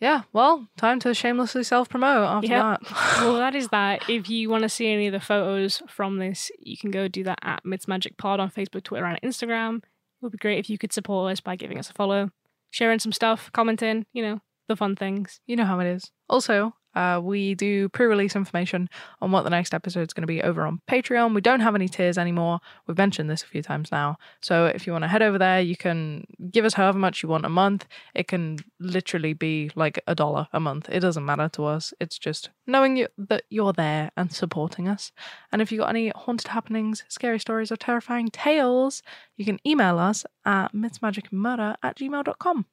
[0.00, 2.80] yeah, well, time to shamelessly self promote after Yep.
[2.80, 2.92] that.
[3.20, 4.09] well, that is that.
[4.09, 7.22] If you want to see any of the photos from this, you can go do
[7.24, 9.83] that at Myths Magic Pod on Facebook, Twitter, and Instagram.
[10.20, 12.30] It would be great if you could support us by giving us a follow,
[12.70, 15.40] sharing some stuff, commenting, you know, the fun things.
[15.46, 16.11] you know how it is.
[16.28, 18.88] Also, uh, we do pre-release information
[19.20, 21.35] on what the next episode is going to be over on Patreon.
[21.35, 22.61] We don't have any tiers anymore.
[22.87, 24.16] We've mentioned this a few times now.
[24.40, 27.29] So if you want to head over there, you can give us however much you
[27.29, 27.87] want a month.
[28.14, 30.88] It can literally be like a dollar a month.
[30.90, 31.94] It doesn't matter to us.
[32.00, 35.12] It's just knowing you, that you're there and supporting us.
[35.53, 39.03] And if you've got any haunted happenings, scary stories, or terrifying tales,
[39.37, 42.66] you can email us at mythsmagicmurder at gmail.com.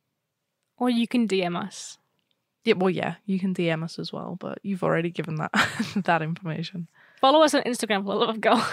[0.77, 1.97] Or you can DM us.
[2.67, 5.51] Yeah, well, yeah, you can DM us as well, but you've already given that
[5.95, 6.89] that information.
[7.21, 8.63] Follow us on Instagram for the love of God.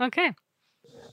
[0.00, 0.34] okay,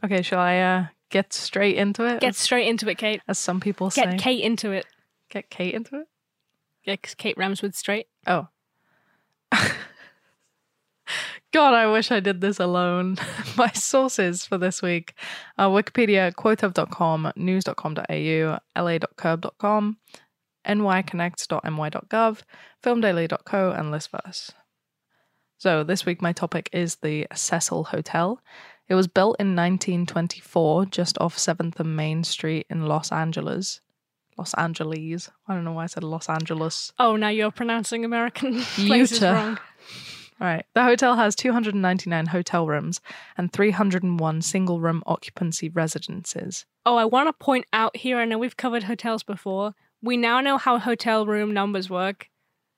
[0.03, 2.19] Okay, shall I uh, get straight into it?
[2.19, 3.21] get straight into it, Kate.
[3.27, 4.11] as some people Get say.
[4.11, 4.85] Get Kate into it.
[5.29, 6.07] Get Kate into it.
[6.83, 8.07] Yeah, 'cause Kate Ramswood straight.
[8.27, 8.49] Oh.
[11.53, 13.17] God, I wish I did this alone.
[13.57, 15.13] My sources for this week
[15.59, 19.97] are Wikipedia, quoteof.com, news.com.au, la.curb.com,
[20.67, 22.41] nyconnects.my.gov,
[22.83, 24.49] filmdaily.co, and listverse.
[25.59, 28.41] So this week my topic is the Cecil Hotel.
[28.89, 33.79] It was built in 1924 just off 7th and Main Street in Los Angeles.
[34.39, 35.29] Los Angeles.
[35.47, 36.91] I don't know why I said Los Angeles.
[36.97, 39.33] Oh, now you're pronouncing American places Utah.
[39.33, 39.59] wrong.
[40.43, 40.65] All right.
[40.75, 42.99] The hotel has 299 hotel rooms
[43.37, 46.65] and 301 single room occupancy residences.
[46.85, 48.17] Oh, I want to point out here.
[48.17, 49.73] I know we've covered hotels before.
[50.01, 52.27] We now know how hotel room numbers work.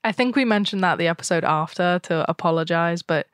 [0.03, 3.25] I think we mentioned that the episode after to apologize, but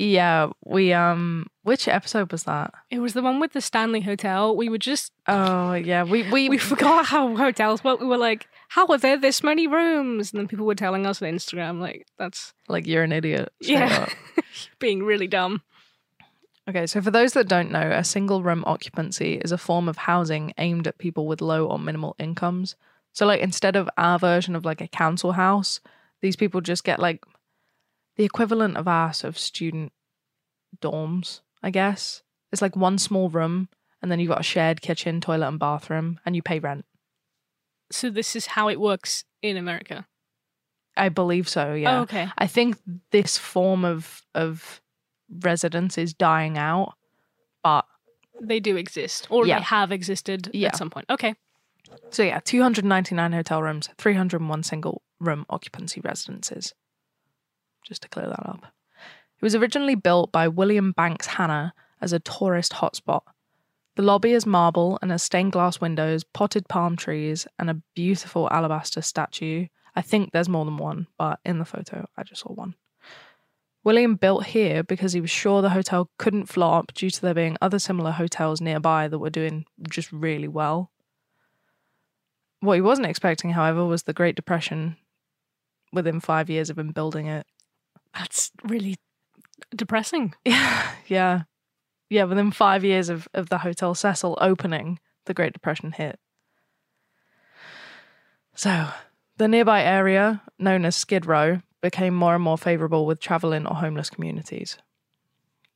[0.00, 2.72] yeah, we um which episode was that?
[2.90, 4.56] It was the one with the Stanley Hotel.
[4.56, 6.04] We were just Oh, yeah.
[6.04, 8.00] We we, we forgot how hotels work.
[8.00, 10.32] We were like, how are there this many rooms?
[10.32, 13.52] And then people were telling us on Instagram, like, that's like you're an idiot.
[13.60, 14.08] Yeah.
[14.78, 15.62] being really dumb.
[16.68, 19.96] Okay, so for those that don't know, a single room occupancy is a form of
[19.96, 22.76] housing aimed at people with low or minimal incomes.
[23.12, 25.80] So like instead of our version of like a council house,
[26.20, 27.24] these people just get like
[28.20, 29.92] the equivalent of our sort of student
[30.82, 32.22] dorms, I guess.
[32.52, 33.70] It's like one small room,
[34.02, 36.84] and then you've got a shared kitchen, toilet, and bathroom, and you pay rent.
[37.90, 40.06] So this is how it works in America.
[40.98, 41.72] I believe so.
[41.72, 42.00] Yeah.
[42.00, 42.28] Oh, okay.
[42.36, 42.76] I think
[43.10, 44.82] this form of of
[45.42, 46.92] residence is dying out,
[47.64, 47.86] but
[48.38, 49.60] They do exist, or Yeah.
[49.60, 50.68] they have existed Yeah.
[50.68, 51.06] at some point.
[51.08, 51.36] Okay.
[52.10, 56.74] so yeah, 299 hotel rooms, 301 single room occupancy residences.
[57.90, 58.62] Just to clear that up.
[58.62, 63.22] It was originally built by William Banks Hanner as a tourist hotspot.
[63.96, 68.48] The lobby is marble and has stained glass windows, potted palm trees, and a beautiful
[68.52, 69.66] alabaster statue.
[69.96, 72.76] I think there's more than one, but in the photo, I just saw one.
[73.82, 77.56] William built here because he was sure the hotel couldn't flop due to there being
[77.60, 80.92] other similar hotels nearby that were doing just really well.
[82.60, 84.96] What he wasn't expecting, however, was the Great Depression
[85.92, 87.46] within five years of him building it.
[88.14, 88.96] That's really
[89.74, 90.34] depressing.
[90.44, 91.42] Yeah, yeah.
[92.08, 96.18] Yeah, within five years of, of the Hotel Cecil opening, the Great Depression hit.
[98.54, 98.88] So,
[99.36, 103.76] the nearby area, known as Skid Row, became more and more favourable with travelling or
[103.76, 104.76] homeless communities.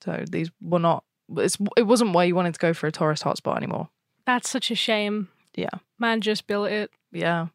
[0.03, 1.05] So, these were not,
[1.37, 3.89] it's, it wasn't where you wanted to go for a tourist hotspot anymore.
[4.27, 5.29] That's such a shame.
[5.55, 5.71] Yeah.
[6.01, 6.91] Man just built it.
[7.13, 7.47] Yeah.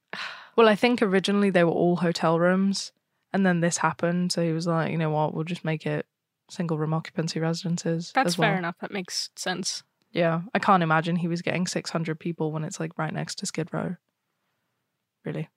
[0.55, 2.91] Well, I think originally they were all hotel rooms,
[3.33, 4.31] and then this happened.
[4.31, 6.05] So he was like, you know what, we'll just make it
[6.49, 8.11] single room occupancy residences.
[8.13, 8.49] That's as well.
[8.49, 8.75] fair enough.
[8.81, 9.83] That makes sense.
[10.11, 10.41] Yeah.
[10.53, 13.69] I can't imagine he was getting 600 people when it's like right next to Skid
[13.71, 13.95] Row.
[15.23, 15.49] Really.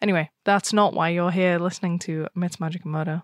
[0.00, 3.22] Anyway, that's not why you're here listening to Myths, Magic, and Murder.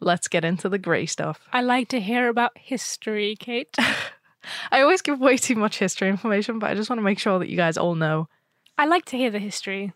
[0.00, 1.40] Let's get into the grey stuff.
[1.52, 3.76] I like to hear about history, Kate.
[4.72, 7.38] I always give way too much history information, but I just want to make sure
[7.38, 8.28] that you guys all know
[8.80, 9.92] I like to hear the history.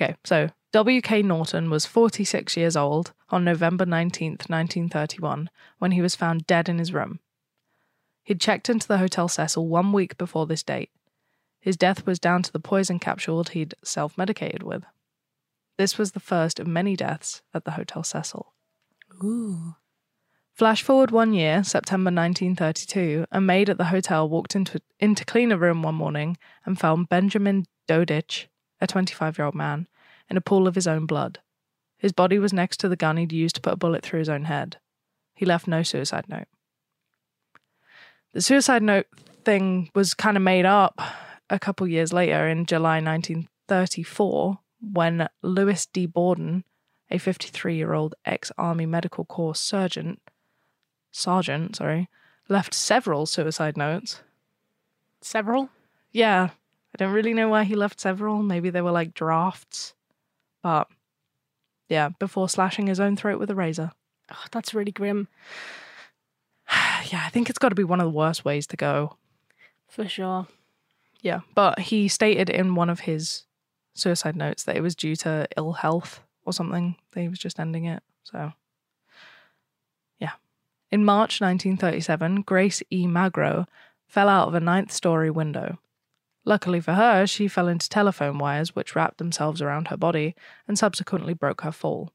[0.00, 1.22] Okay, so W.K.
[1.22, 6.76] Norton was 46 years old on November 19th, 1931, when he was found dead in
[6.76, 7.20] his room.
[8.22, 10.90] He'd checked into the Hotel Cecil one week before this date.
[11.58, 14.84] His death was down to the poison capsule he'd self medicated with.
[15.78, 18.52] This was the first of many deaths at the Hotel Cecil.
[19.24, 19.76] Ooh.
[20.52, 25.24] Flash forward one year, September 1932, a maid at the hotel walked into, in to
[25.24, 26.36] clean a room one morning
[26.66, 29.86] and found Benjamin Dodich, a 25 year old man,
[30.28, 31.40] in a pool of his own blood.
[31.98, 34.28] His body was next to the gun he'd used to put a bullet through his
[34.28, 34.78] own head.
[35.34, 36.48] He left no suicide note.
[38.32, 39.06] The suicide note
[39.44, 41.00] thing was kind of made up
[41.48, 46.06] a couple years later in July 1934 when Louis D.
[46.06, 46.64] Borden,
[47.10, 50.20] a 53 year old ex Army Medical Corps sergeant,
[51.12, 52.08] sergeant, sorry,
[52.48, 54.22] left several suicide notes.
[55.20, 55.70] Several?
[56.12, 56.50] Yeah,
[56.94, 58.42] I don't really know why he left several.
[58.42, 59.94] Maybe they were like drafts.
[60.66, 60.88] But
[61.88, 63.92] yeah, before slashing his own throat with a razor.
[64.32, 65.28] Oh, that's really grim.
[66.72, 69.16] yeah, I think it's got to be one of the worst ways to go.
[69.86, 70.48] For sure.
[71.20, 73.44] Yeah, but he stated in one of his
[73.94, 76.96] suicide notes that it was due to ill health or something.
[77.12, 78.02] That he was just ending it.
[78.24, 78.52] So,
[80.18, 80.32] yeah.
[80.90, 83.06] In March 1937, Grace E.
[83.06, 83.68] Magro
[84.08, 85.78] fell out of a ninth story window.
[86.48, 90.36] Luckily for her, she fell into telephone wires which wrapped themselves around her body
[90.68, 92.12] and subsequently broke her fall.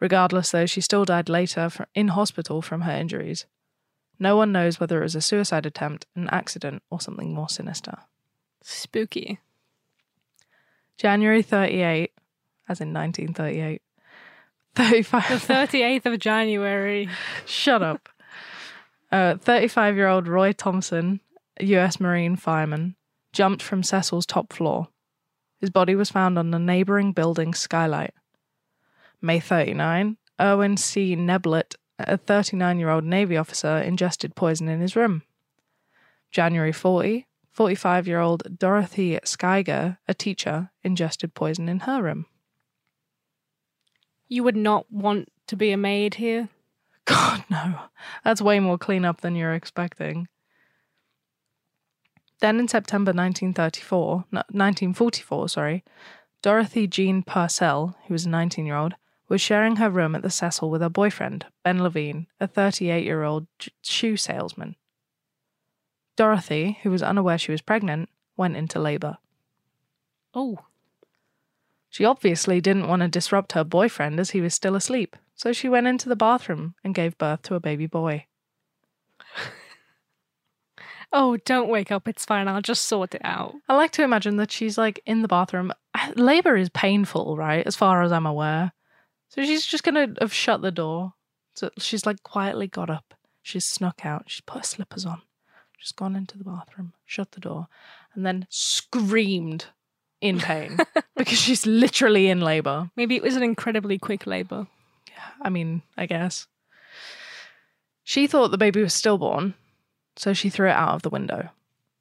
[0.00, 3.46] Regardless, though, she still died later in hospital from her injuries.
[4.18, 7.98] No one knows whether it was a suicide attempt, an accident, or something more sinister.
[8.62, 9.38] Spooky.
[10.98, 12.10] January 38,
[12.68, 13.80] as in 1938.
[14.74, 15.22] The 35.
[15.22, 17.08] 38th of January.
[17.46, 18.08] Shut up.
[19.12, 21.20] Uh, 35 year old Roy Thompson,
[21.60, 22.96] US Marine fireman,
[23.36, 24.88] jumped from Cecil's top floor.
[25.60, 28.14] His body was found on the neighboring building's skylight.
[29.20, 31.14] May 39, Erwin C.
[31.14, 35.22] Neblett, a 39 year old Navy officer, ingested poison in his room.
[36.30, 42.24] January 40, 45 year old Dorothy Skyger, a teacher, ingested poison in her room.
[44.28, 46.48] You would not want to be a maid here.
[47.04, 47.80] God, no.
[48.24, 50.26] That's way more cleanup than you're expecting.
[52.40, 55.84] Then in September 1934, no, 1944, sorry,
[56.42, 58.94] Dorothy Jean Purcell, who was a 19 year old,
[59.28, 63.22] was sharing her room at the Cecil with her boyfriend, Ben Levine, a 38 year
[63.22, 63.46] old
[63.82, 64.76] shoe salesman.
[66.16, 69.18] Dorothy, who was unaware she was pregnant, went into labor.
[70.34, 70.58] Oh,
[71.88, 75.68] She obviously didn't want to disrupt her boyfriend as he was still asleep, so she
[75.68, 78.26] went into the bathroom and gave birth to a baby boy.
[81.12, 82.08] oh, don't wake up.
[82.08, 82.48] It's fine.
[82.48, 83.54] I'll just sort it out.
[83.68, 85.72] I like to imagine that she's like in the bathroom.
[86.14, 87.66] Labor is painful, right?
[87.66, 88.72] As far as I'm aware.
[89.28, 91.14] So she's just gonna have shut the door.
[91.54, 93.14] So she's like quietly got up.
[93.42, 94.24] She's snuck out.
[94.26, 95.22] She's put her slippers on.
[95.78, 97.68] She's gone into the bathroom, shut the door,
[98.14, 99.66] and then screamed
[100.20, 100.78] in pain
[101.16, 102.90] because she's literally in labor.
[102.96, 104.66] Maybe it was an incredibly quick labor.
[105.40, 106.46] I mean, I guess.
[108.04, 109.54] She thought the baby was stillborn,
[110.16, 111.50] so she threw it out of the window.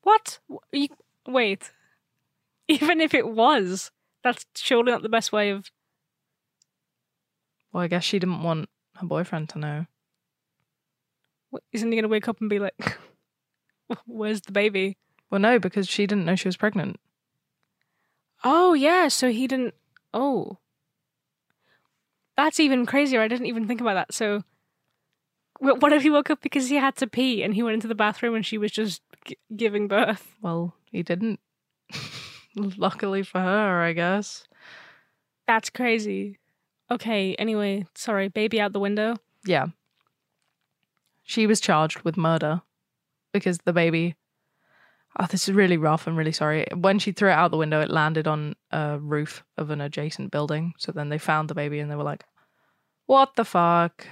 [0.04, 0.40] What?
[0.72, 0.88] You,
[1.28, 1.72] wait.
[2.68, 3.92] Even if it was,
[4.24, 5.70] that's surely not the best way of.
[7.72, 9.86] Well, I guess she didn't want her boyfriend to know.
[11.50, 12.98] what- Isn't he going to wake up and be like,
[14.06, 14.98] "Where's the baby?"
[15.30, 17.00] Well, no, because she didn't know she was pregnant.
[18.44, 19.74] Oh yeah, so he didn't.
[20.14, 20.60] Oh,
[22.38, 23.22] that's even crazier.
[23.22, 24.14] I didn't even think about that.
[24.14, 24.44] So,
[25.60, 27.96] what if he woke up because he had to pee and he went into the
[27.96, 30.36] bathroom and she was just g- giving birth?
[30.42, 31.40] Well, he didn't.
[32.56, 34.46] Luckily for her, I guess.
[35.48, 36.40] That's crazy.
[36.90, 37.36] Okay.
[37.36, 38.28] Anyway, sorry.
[38.28, 39.16] Baby out the window.
[39.46, 39.68] Yeah.
[41.24, 42.62] She was charged with murder
[43.34, 44.16] because the baby.
[45.18, 46.08] Oh, this is really rough.
[46.08, 46.66] I'm really sorry.
[46.76, 50.30] When she threw it out the window, it landed on a roof of an adjacent
[50.32, 50.74] building.
[50.78, 52.26] So then they found the baby and they were like,
[53.06, 54.06] what the fuck?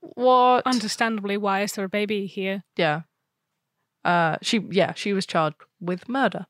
[0.00, 0.66] What?
[0.66, 2.62] Understandably, why is there a baby here?
[2.76, 3.02] Yeah.
[4.04, 6.46] Uh, she yeah, she was charged with murder.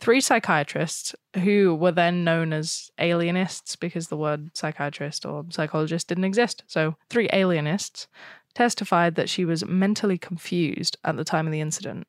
[0.00, 6.24] Three psychiatrists who were then known as alienists because the word psychiatrist or psychologist didn't
[6.24, 6.64] exist.
[6.66, 8.08] So three alienists
[8.54, 12.06] testified that she was mentally confused at the time of the incident.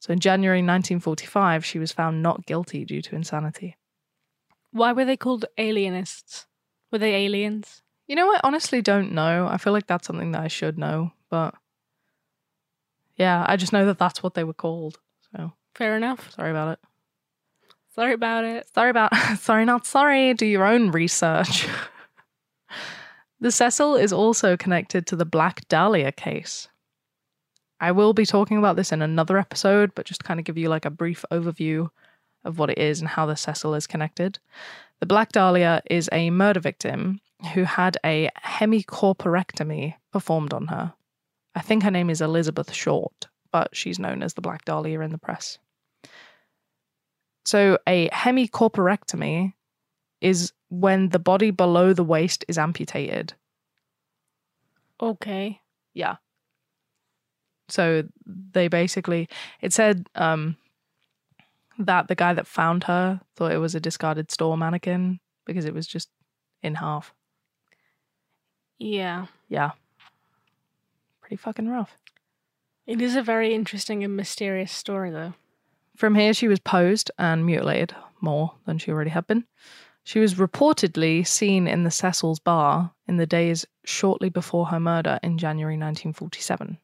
[0.00, 3.76] So in January 1945, she was found not guilty due to insanity.
[4.70, 6.46] Why were they called alienists?
[6.92, 7.82] Were they aliens?
[8.08, 9.46] You know, I honestly don't know.
[9.48, 11.54] I feel like that's something that I should know, but
[13.16, 14.98] yeah, I just know that that's what they were called.
[15.30, 16.32] So Fair enough.
[16.32, 16.78] sorry about it.
[17.94, 18.66] Sorry about it.
[18.74, 20.32] Sorry about sorry, not sorry.
[20.32, 21.68] Do your own research.
[23.40, 26.68] the Cecil is also connected to the Black Dahlia case.
[27.80, 30.68] I will be talking about this in another episode, but just kind of give you
[30.68, 31.90] like a brief overview
[32.42, 34.38] of what it is and how the Cecil is connected.
[35.00, 37.20] The Black Dahlia is a murder victim
[37.54, 40.94] who had a hemicorporectomy performed on her.
[41.54, 45.10] I think her name is Elizabeth Short, but she's known as the Black Dahlia in
[45.10, 45.58] the press.
[47.44, 49.54] So, a hemicorporectomy
[50.20, 53.34] is when the body below the waist is amputated.
[55.00, 55.60] Okay.
[55.94, 56.16] Yeah.
[57.68, 59.28] So they basically
[59.60, 60.56] it said um
[61.78, 65.74] that the guy that found her thought it was a discarded store mannequin because it
[65.74, 66.08] was just
[66.62, 67.14] in half.
[68.78, 69.26] Yeah.
[69.48, 69.72] Yeah.
[71.20, 71.96] Pretty fucking rough.
[72.86, 75.34] It is a very interesting and mysterious story, though.
[75.96, 79.44] From here, she was posed and mutilated more than she already had been.
[80.04, 85.18] She was reportedly seen in the Cecil's bar in the days shortly before her murder
[85.22, 86.78] in January 1947.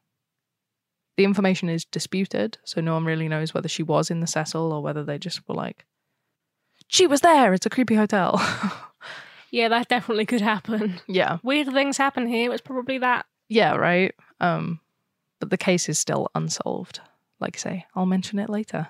[1.17, 4.71] The information is disputed, so no one really knows whether she was in the Cecil
[4.71, 5.85] or whether they just were like,
[6.87, 8.35] she was there, it's a creepy hotel.
[9.55, 10.99] Yeah, that definitely could happen.
[11.07, 11.37] yeah.
[11.41, 12.51] Weird things happen here.
[12.51, 13.25] It's probably that.
[13.47, 14.13] Yeah, right.
[14.41, 14.81] Um,
[15.39, 16.99] but the case is still unsolved.
[17.39, 18.89] Like I say, I'll mention it later.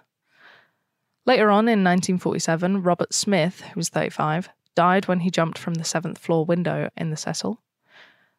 [1.28, 5.84] Later on in 1947, Robert Smith, who was 35, died when he jumped from the
[5.84, 7.62] seventh floor window in the Cecil.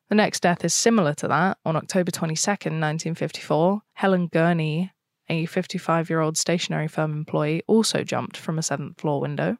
[0.08, 1.58] The next death is similar to that.
[1.64, 4.90] On October 22nd, 1954, Helen Gurnee,
[5.28, 9.58] a 55 year old stationery firm employee, also jumped from a seventh floor window.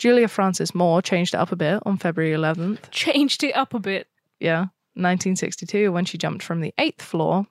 [0.00, 3.78] Julia Frances Moore changed it up a bit on February 11th Changed it up a
[3.78, 4.08] bit.
[4.40, 4.60] yeah,
[4.94, 7.46] 1962, when she jumped from the eighth floor.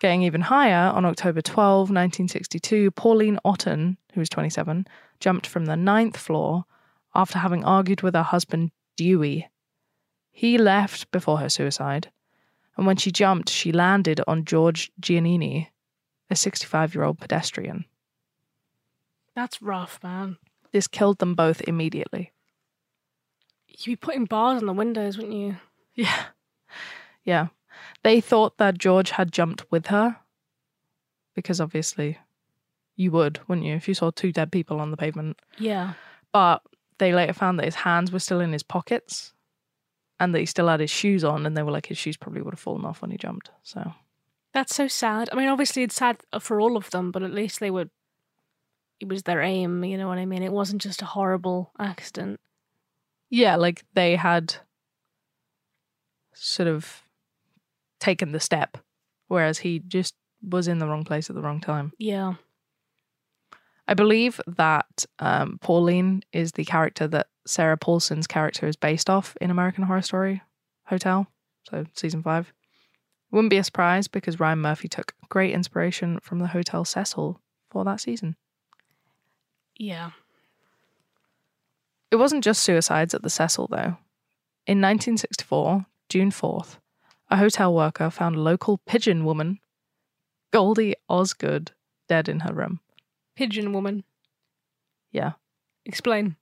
[0.00, 4.88] Getting even higher, on October 12, 1962, Pauline Otton, who was 27,
[5.20, 6.64] jumped from the ninth floor
[7.14, 9.48] after having argued with her husband, Dewey.
[10.32, 12.10] He left before her suicide,
[12.76, 15.68] and when she jumped, she landed on George Giannini,
[16.28, 17.84] a 65 year old pedestrian.
[19.36, 20.38] That's rough, man.
[20.72, 22.32] This killed them both immediately.
[23.68, 25.56] You'd be putting bars on the windows, wouldn't you?
[25.94, 26.24] Yeah.
[27.24, 27.48] Yeah.
[28.02, 30.16] They thought that George had jumped with her
[31.34, 32.18] because obviously
[32.96, 35.40] you would, wouldn't you, if you saw two dead people on the pavement.
[35.58, 35.94] Yeah.
[36.32, 36.62] But
[36.98, 39.32] they later found that his hands were still in his pockets
[40.20, 42.42] and that he still had his shoes on and they were like his shoes probably
[42.42, 43.50] would have fallen off when he jumped.
[43.62, 43.92] So
[44.52, 45.28] That's so sad.
[45.32, 47.90] I mean, obviously it's sad for all of them, but at least they would.
[49.00, 50.42] It was their aim, you know what I mean?
[50.42, 52.38] It wasn't just a horrible accident.
[53.30, 54.54] yeah, like they had
[56.34, 57.02] sort of
[58.00, 58.78] taken the step,
[59.28, 61.92] whereas he just was in the wrong place at the wrong time.
[61.98, 62.34] Yeah.
[63.88, 69.36] I believe that um, Pauline is the character that Sarah Paulson's character is based off
[69.40, 70.42] in American Horror Story
[70.86, 71.26] Hotel.
[71.68, 72.52] So season five.
[73.30, 77.40] Wouldn't be a surprise because Ryan Murphy took great inspiration from the Hotel Cecil
[77.70, 78.36] for that season.
[79.76, 80.10] Yeah.
[82.10, 83.96] It wasn't just suicides at the Cecil, though.
[84.66, 86.76] In 1964, June 4th,
[87.30, 89.58] a hotel worker found a local pigeon woman,
[90.52, 91.72] Goldie Osgood,
[92.08, 92.80] dead in her room.
[93.34, 94.04] Pigeon woman.
[95.10, 95.32] Yeah.
[95.86, 96.36] Explain.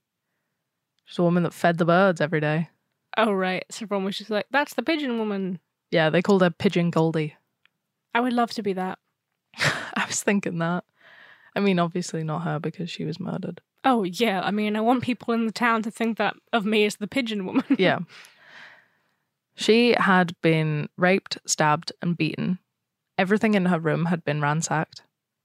[1.05, 2.69] She's a woman that fed the birds every day.
[3.17, 3.63] Oh, right.
[3.71, 5.59] So everyone was just like, that's the pigeon woman.
[5.89, 7.35] Yeah, they called her Pigeon Goldie.
[8.13, 8.99] I would love to be that.
[9.57, 10.83] I was thinking that.
[11.55, 13.61] I mean, obviously not her because she was murdered.
[13.83, 14.41] Oh, yeah.
[14.41, 17.07] I mean, I want people in the town to think that of me as the
[17.07, 17.65] pigeon woman.
[17.77, 17.99] Yeah.
[19.53, 22.57] She had been raped, stabbed, and beaten.
[23.17, 25.03] Everything in her room had been ransacked.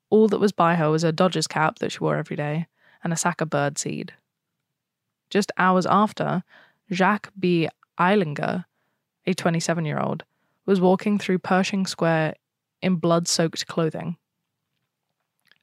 [0.08, 2.66] All that was by her was a Dodgers cap that she wore every day
[3.02, 4.14] and a sack of bird seed.
[5.28, 6.44] Just hours after,
[6.90, 7.68] Jacques B.
[7.98, 8.64] Ehlinger,
[9.26, 10.24] a 27 year old,
[10.64, 12.34] was walking through Pershing Square
[12.80, 14.16] in blood soaked clothing.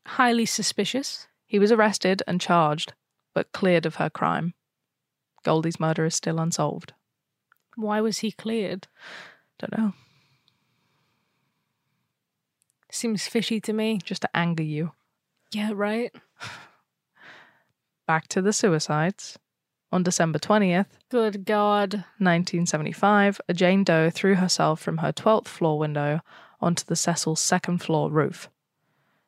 [0.06, 1.28] Highly suspicious.
[1.46, 2.94] He was arrested and charged,
[3.34, 4.54] but cleared of her crime.
[5.44, 6.94] Goldie's murder is still unsolved.
[7.76, 8.88] Why was he cleared?
[9.60, 9.94] Don't know.
[12.92, 14.00] Seems fishy to me.
[14.04, 14.92] Just to anger you.
[15.52, 16.14] Yeah, right.
[18.08, 19.40] Back to the suicides.
[19.92, 21.94] On December 20th, Good God.
[22.18, 26.22] 1975, a Jane Doe threw herself from her 12th floor window
[26.60, 28.50] onto the Cecil's second floor roof.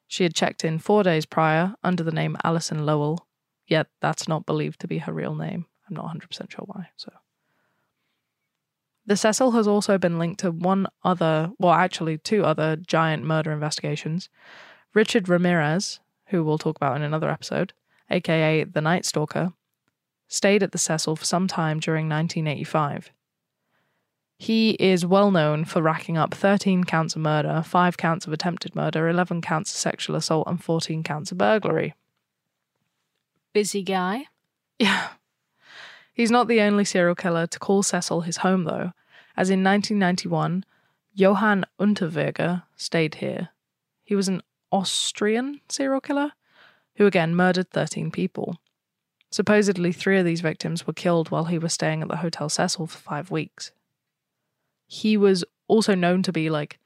[0.08, 3.28] She had checked in four days prior under the name Alison Lowell,
[3.68, 5.66] yet that's not believed to be her real name.
[5.90, 7.12] I'm not 100% sure why, so.
[9.08, 13.52] The Cecil has also been linked to one other, well, actually, two other giant murder
[13.52, 14.30] investigations.
[14.96, 17.74] Richard Ramirez, who we'll talk about in another episode,
[18.10, 19.54] aka the Night Stalker,
[20.28, 23.12] stayed at the Cecil for some time during 1985.
[24.38, 28.76] He is well known for racking up 13 counts of murder, 5 counts of attempted
[28.76, 31.96] murder, 11 counts of sexual assault, and 14 counts of burglary.
[33.54, 34.26] Busy guy.
[34.78, 35.08] Yeah.
[36.14, 38.92] He's not the only serial killer to call Cecil his home, though,
[39.38, 40.66] as in 1991,
[41.14, 43.50] Johann Unterweger stayed here.
[44.04, 46.34] He was an Austrian serial killer
[46.96, 48.58] who again murdered 13 people.
[49.32, 52.88] Supposedly, three of these victims were killed while he was staying at the Hotel Cecil
[52.88, 53.72] for five weeks.
[54.88, 56.80] He was also known to be like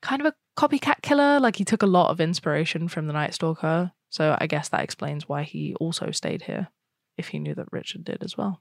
[0.00, 3.34] kind of a copycat killer, like he took a lot of inspiration from the Night
[3.34, 3.92] Stalker.
[4.10, 6.68] So I guess that explains why he also stayed here,
[7.16, 8.60] if he knew that Richard did as well.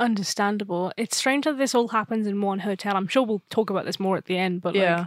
[0.00, 0.92] Understandable.
[0.96, 2.96] It's strange that this all happens in one hotel.
[2.96, 5.06] I'm sure we'll talk about this more at the end, but yeah.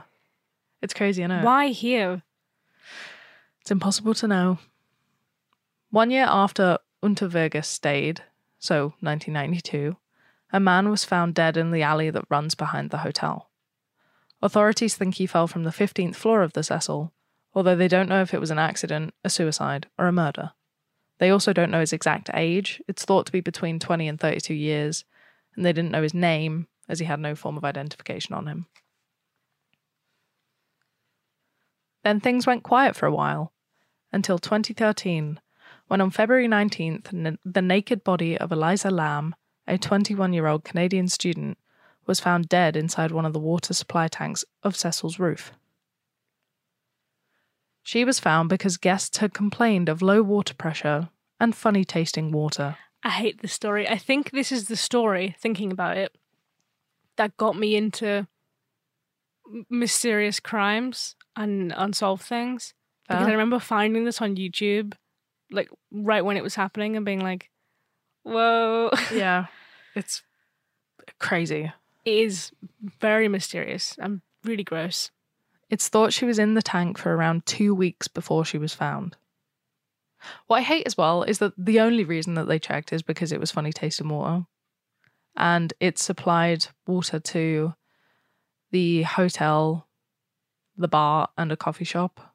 [0.82, 1.42] It's crazy, I know.
[1.44, 2.22] why here?
[3.62, 4.60] It's impossible to know.
[5.90, 8.22] One year after Unterweger stayed,
[8.60, 9.98] so 1992,
[10.52, 13.50] a man was found dead in the alley that runs behind the hotel.
[14.42, 17.12] Authorities think he fell from the 15th floor of the Cecil,
[17.54, 20.52] although they don't know if it was an accident, a suicide, or a murder.
[21.18, 22.82] They also don't know his exact age.
[22.88, 25.06] It's thought to be between 20 and 32 years,
[25.56, 28.68] and they didn't know his name as he had no form of identification on him.
[32.04, 33.52] Then things went quiet for a while,
[34.14, 35.40] until 2013,
[35.88, 39.36] when on February 19th, n- the naked body of Eliza Lam,
[39.68, 41.58] a 21 year old Canadian student,
[42.06, 45.52] was found dead inside one of the water supply tanks of Cecil's roof.
[47.84, 51.10] She was found because guests had complained of low water pressure
[51.40, 52.78] and funny tasting water.
[53.04, 53.88] I hate this story.
[53.88, 56.18] I think this is the story, thinking about it,
[57.16, 58.28] that got me into
[59.70, 62.74] mysterious crimes and unsolved things.
[63.08, 64.94] Because I remember finding this on YouTube,
[65.50, 67.50] like right when it was happening, and being like,
[68.24, 68.90] whoa.
[69.14, 69.46] Yeah,
[69.98, 70.24] it's
[71.20, 71.72] crazy.
[72.06, 72.52] it is
[73.00, 75.12] very mysterious and really gross.
[75.70, 79.18] It's thought she was in the tank for around two weeks before she was found.
[80.48, 83.32] What I hate as well is that the only reason that they checked is because
[83.32, 84.46] it was funny tasting water.
[85.36, 87.74] And it supplied water to
[88.72, 89.88] the hotel,
[90.76, 92.34] the bar, and a coffee shop.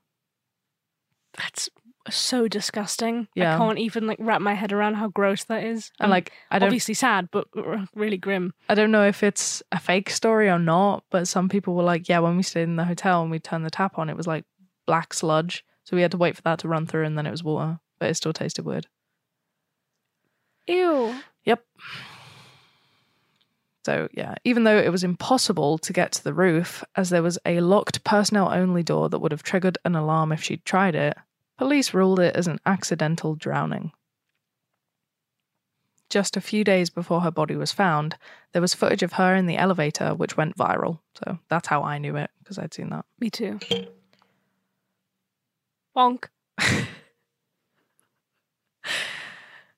[1.36, 1.68] That's
[2.10, 3.28] so disgusting.
[3.34, 3.54] Yeah.
[3.54, 5.90] I can't even like wrap my head around how gross that is.
[6.00, 7.46] And like I don't obviously sad, but
[7.94, 8.54] really grim.
[8.68, 12.08] I don't know if it's a fake story or not, but some people were like,
[12.08, 14.26] yeah, when we stayed in the hotel and we turned the tap on, it was
[14.26, 14.44] like
[14.86, 15.64] black sludge.
[15.84, 17.80] So we had to wait for that to run through and then it was water,
[17.98, 18.86] but it still tasted weird.
[20.66, 21.14] Ew.
[21.44, 21.64] Yep.
[23.84, 27.36] So, yeah, even though it was impossible to get to the roof, as there was
[27.44, 31.16] a locked personnel only door that would have triggered an alarm if she'd tried it,
[31.58, 33.92] Police ruled it as an accidental drowning.
[36.08, 38.16] Just a few days before her body was found,
[38.52, 40.98] there was footage of her in the elevator which went viral.
[41.24, 43.06] So that's how I knew it because I'd seen that.
[43.18, 43.58] Me too.
[45.96, 46.24] Bonk.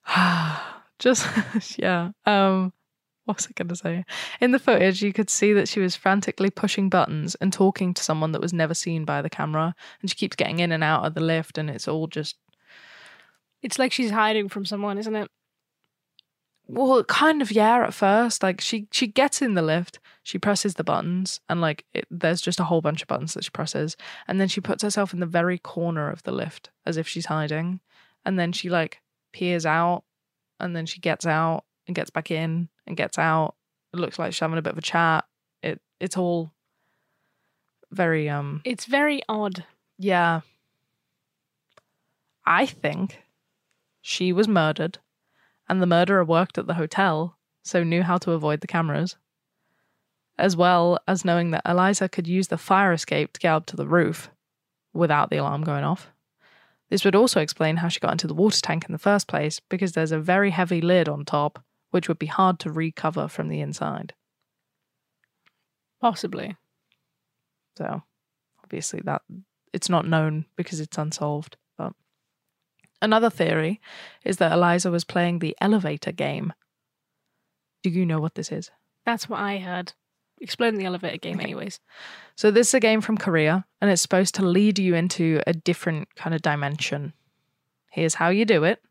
[0.99, 1.27] Just
[1.79, 2.11] yeah.
[2.27, 2.73] Um
[3.27, 4.05] what was I gonna say?
[4.41, 8.03] In the footage you could see that she was frantically pushing buttons and talking to
[8.03, 9.75] someone that was never seen by the camera.
[10.01, 12.37] And she keeps getting in and out of the lift and it's all just
[13.63, 15.31] It's like she's hiding from someone, isn't it?
[16.67, 20.75] well kind of yeah at first like she she gets in the lift she presses
[20.75, 23.97] the buttons and like it, there's just a whole bunch of buttons that she presses
[24.27, 27.27] and then she puts herself in the very corner of the lift as if she's
[27.27, 27.81] hiding
[28.25, 29.01] and then she like
[29.33, 30.05] peers out
[30.59, 33.55] and then she gets out and gets back in and gets out
[33.93, 35.25] it looks like she's having a bit of a chat
[35.63, 36.53] it it's all
[37.91, 39.65] very um It's very odd.
[39.99, 40.41] yeah
[42.45, 43.23] i think
[44.01, 44.99] she was murdered
[45.69, 49.17] and the murderer worked at the hotel, so knew how to avoid the cameras,
[50.37, 53.77] as well as knowing that Eliza could use the fire escape to get up to
[53.77, 54.31] the roof
[54.93, 56.11] without the alarm going off.
[56.91, 59.59] This would also explain how she got into the water tank in the first place,
[59.71, 61.65] because there's a very heavy lid on top,
[61.95, 64.15] which would be hard to recover from the inside.
[66.01, 66.57] Possibly.
[67.79, 68.03] So,
[68.65, 69.23] obviously, that
[69.73, 71.57] it's not known because it's unsolved.
[71.79, 71.93] But
[73.01, 73.81] another theory
[74.25, 76.53] is that Eliza was playing the elevator game.
[77.85, 78.73] Do you know what this is?
[79.07, 79.93] That's what I heard.
[80.41, 81.45] Explain the elevator game, Okay.
[81.45, 81.79] anyways.
[82.35, 85.53] So, this is a game from Korea, and it's supposed to lead you into a
[85.53, 87.13] different kind of dimension.
[87.93, 88.83] Here's how you do it.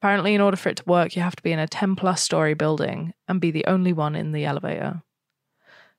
[0.00, 2.22] Apparently, in order for it to work, you have to be in a 10 plus
[2.22, 5.02] story building and be the only one in the elevator.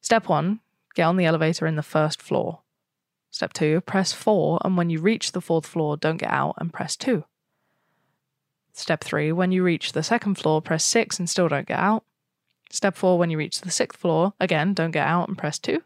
[0.02, 0.60] Step one
[0.96, 2.62] get on the elevator in the first floor.
[3.30, 6.74] Step two, press four, and when you reach the fourth floor, don't get out and
[6.74, 7.24] press two.
[8.74, 12.04] Step three, when you reach the second floor, press six and still don't get out.
[12.72, 15.84] Step four, when you reach the sixth floor, again, don't get out and press two.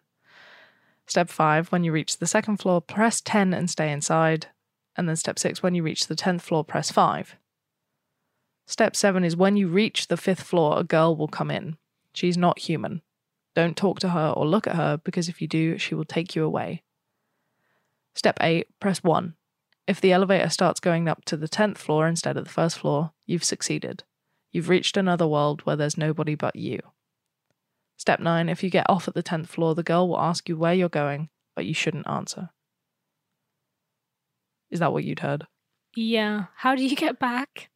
[1.06, 4.48] Step five, when you reach the second floor, press 10 and stay inside.
[4.96, 7.36] And then step six, when you reach the 10th floor, press five.
[8.66, 11.78] Step seven is when you reach the fifth floor, a girl will come in.
[12.14, 13.02] She's not human.
[13.54, 16.36] Don't talk to her or look at her because if you do, she will take
[16.36, 16.84] you away.
[18.16, 19.36] Step eight, press one.
[19.88, 23.12] If the elevator starts going up to the 10th floor instead of the first floor,
[23.26, 24.04] you've succeeded.
[24.52, 26.80] You've reached another world where there's nobody but you.
[27.98, 30.58] Step 9 If you get off at the 10th floor, the girl will ask you
[30.58, 32.50] where you're going, but you shouldn't answer.
[34.72, 35.46] Is that what you'd heard?
[35.96, 36.46] Yeah.
[36.58, 37.70] How do you get back?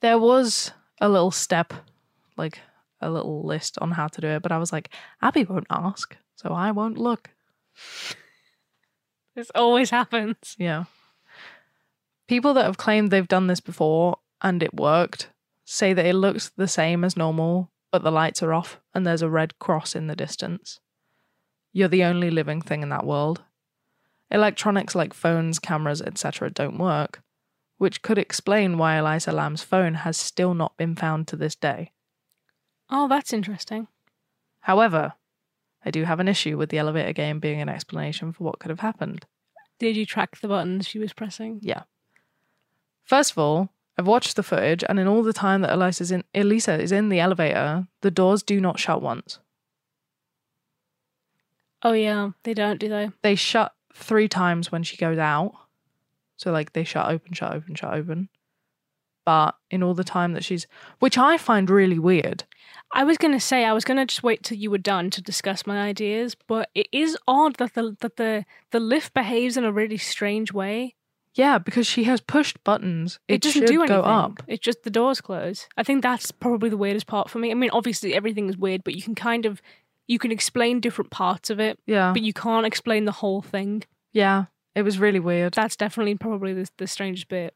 [0.00, 1.72] There was a little step,
[2.36, 2.60] like
[3.00, 4.90] a little list on how to do it, but I was like,
[5.22, 7.30] Abbie won't ask, so I won't look.
[9.38, 10.56] This always happens.
[10.58, 10.86] Yeah.
[12.26, 15.28] People that have claimed they've done this before and it worked
[15.64, 19.22] say that it looks the same as normal, but the lights are off and there's
[19.22, 20.80] a red cross in the distance.
[21.72, 23.42] You're the only living thing in that world.
[24.28, 26.50] Electronics like phones, cameras, etc.
[26.50, 27.22] don't work,
[27.78, 31.92] which could explain why Eliza Lam's phone has still not been found to this day.
[32.90, 33.88] Oh, that's interesting.
[34.60, 35.14] However,
[35.84, 38.70] I do have an issue with the elevator game being an explanation for what could
[38.70, 39.26] have happened.
[39.78, 41.60] Did you track the buttons she was pressing?
[41.62, 41.82] Yeah.
[43.04, 46.24] First of all, I've watched the footage, and in all the time that Elisa's in,
[46.34, 49.38] Elisa is in the elevator, the doors do not shut once.
[51.82, 53.10] Oh yeah, they don't, do they?
[53.22, 55.52] They shut three times when she goes out.
[56.38, 58.28] So, like, they shut open, shut open, shut open.
[59.26, 60.66] But in all the time that she's,
[61.00, 62.44] which I find really weird.
[62.94, 65.66] I was gonna say I was gonna just wait till you were done to discuss
[65.66, 69.72] my ideas, but it is odd that the that the the lift behaves in a
[69.72, 70.94] really strange way.
[71.34, 73.18] Yeah, because she has pushed buttons.
[73.28, 73.88] It, It, doesn't do anything.
[73.98, 74.42] go up.
[74.48, 75.68] It's just the doors close.
[75.76, 77.50] I think that's probably the weirdest part for me.
[77.50, 79.60] I mean, obviously everything is weird, but you can kind of
[80.06, 82.12] you can explain different parts of it, Yeah.
[82.14, 83.84] but you can't explain the whole thing.
[84.14, 84.46] Yeah.
[84.78, 85.54] It was really weird.
[85.54, 87.54] That's definitely probably the, the strangest bit.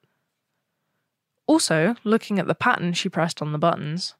[1.47, 4.15] Also, looking at the pattern she pressed on the buttons,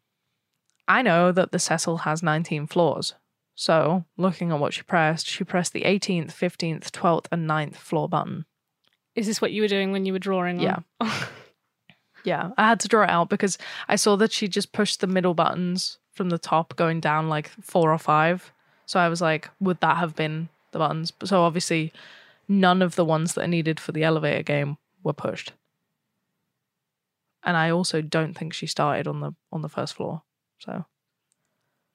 [0.89, 3.15] I know that the Cecil has 19 floors.
[3.55, 8.09] So, looking at what she pressed, she pressed the 18th, 15th, 12th, and 9th floor
[8.09, 8.45] button.
[9.15, 10.59] Is this what you were doing when you were drawing?
[10.65, 11.13] on- Yeah.
[12.25, 15.09] Yeah, I had to draw it out because I saw that she just pushed the
[15.09, 18.53] middle buttons from the top going down like four or five.
[18.87, 21.13] So I was like, would that have been the buttons?
[21.25, 21.93] So obviously,
[22.61, 25.53] none of the ones that are needed for the elevator game were pushed.
[27.43, 30.23] And I also don't think she started on the on the first floor.
[30.59, 30.85] So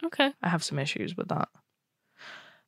[0.06, 0.34] okay.
[0.42, 1.48] I have some issues with that.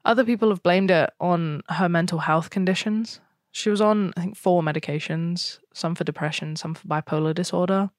[0.06, 3.20] Other people have blamed it on her mental health conditions,
[3.52, 7.90] She was on, I think, four medications, some for depression, some for bipolar disorder.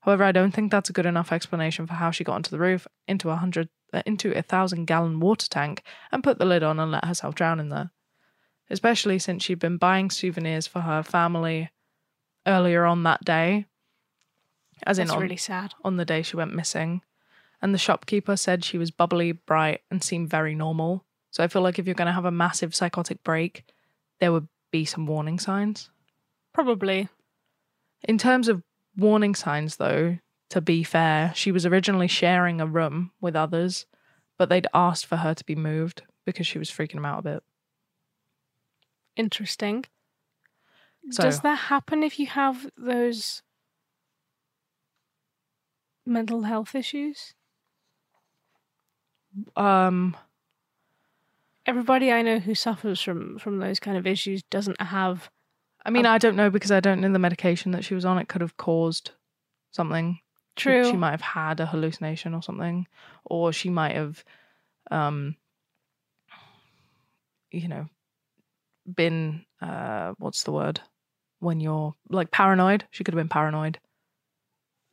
[0.00, 2.58] However, I don't think that's a good enough explanation for how she got onto the
[2.58, 5.82] roof, into a hundred, uh, into a thousand gallon water tank,
[6.12, 7.90] and put the lid on and let herself drown in there.
[8.68, 11.70] Especially since she'd been buying souvenirs for her family
[12.46, 13.66] earlier on that day,
[14.84, 15.74] as in on, really sad.
[15.84, 17.02] on the day she went missing.
[17.62, 21.04] And the shopkeeper said she was bubbly, bright, and seemed very normal.
[21.30, 23.64] So I feel like if you're going to have a massive psychotic break,
[24.20, 25.90] there would be some warning signs.
[26.52, 27.08] Probably.
[28.04, 28.62] In terms of
[28.96, 30.18] warning signs, though,
[30.50, 33.86] to be fair, she was originally sharing a room with others,
[34.38, 37.22] but they'd asked for her to be moved because she was freaking them out a
[37.22, 37.42] bit.
[39.16, 39.84] Interesting.
[41.10, 43.42] So, Does that happen if you have those
[46.04, 47.34] mental health issues?
[49.56, 50.16] um,
[51.66, 55.30] Everybody I know who suffers from from those kind of issues doesn't have
[55.84, 58.18] I mean, I don't know because I don't know the medication that she was on.
[58.18, 59.12] It could have caused
[59.70, 60.20] something.
[60.56, 60.90] She- true.
[60.90, 62.88] She, might have had a hallucination or something,
[63.24, 64.24] or she might have,
[64.90, 65.36] um,
[67.52, 67.88] you know,
[68.94, 70.80] been uh, what's the word
[71.40, 72.84] when you're like paranoid?
[72.90, 73.78] She could have been paranoid,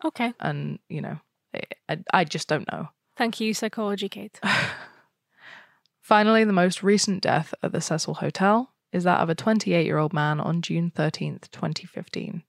[0.03, 0.33] okay.
[0.39, 1.19] and you know,
[1.53, 2.89] I, I, I just don't know.
[3.15, 4.39] Thank you, psychology, Kate.
[6.01, 9.97] Finally, the most recent death at the Cecil Hotel is that of a 28 year
[9.97, 12.43] old man on June 13th, 2015.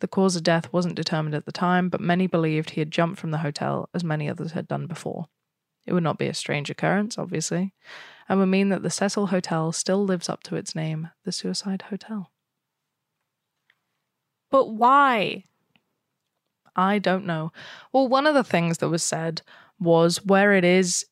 [0.00, 3.20] The cause of death wasn't determined at the time, but many believed he had jumped
[3.20, 5.26] from the hotel as many others had done before.
[5.86, 7.72] It would not be a strange occurrence, obviously,
[8.32, 11.82] and would mean that the Cecil Hotel still lives up to its name, the Suicide
[11.90, 12.30] Hotel.
[14.50, 15.44] But why?
[16.74, 17.52] I don't know.
[17.92, 19.42] Well, one of the things that was said
[19.78, 21.04] was where it is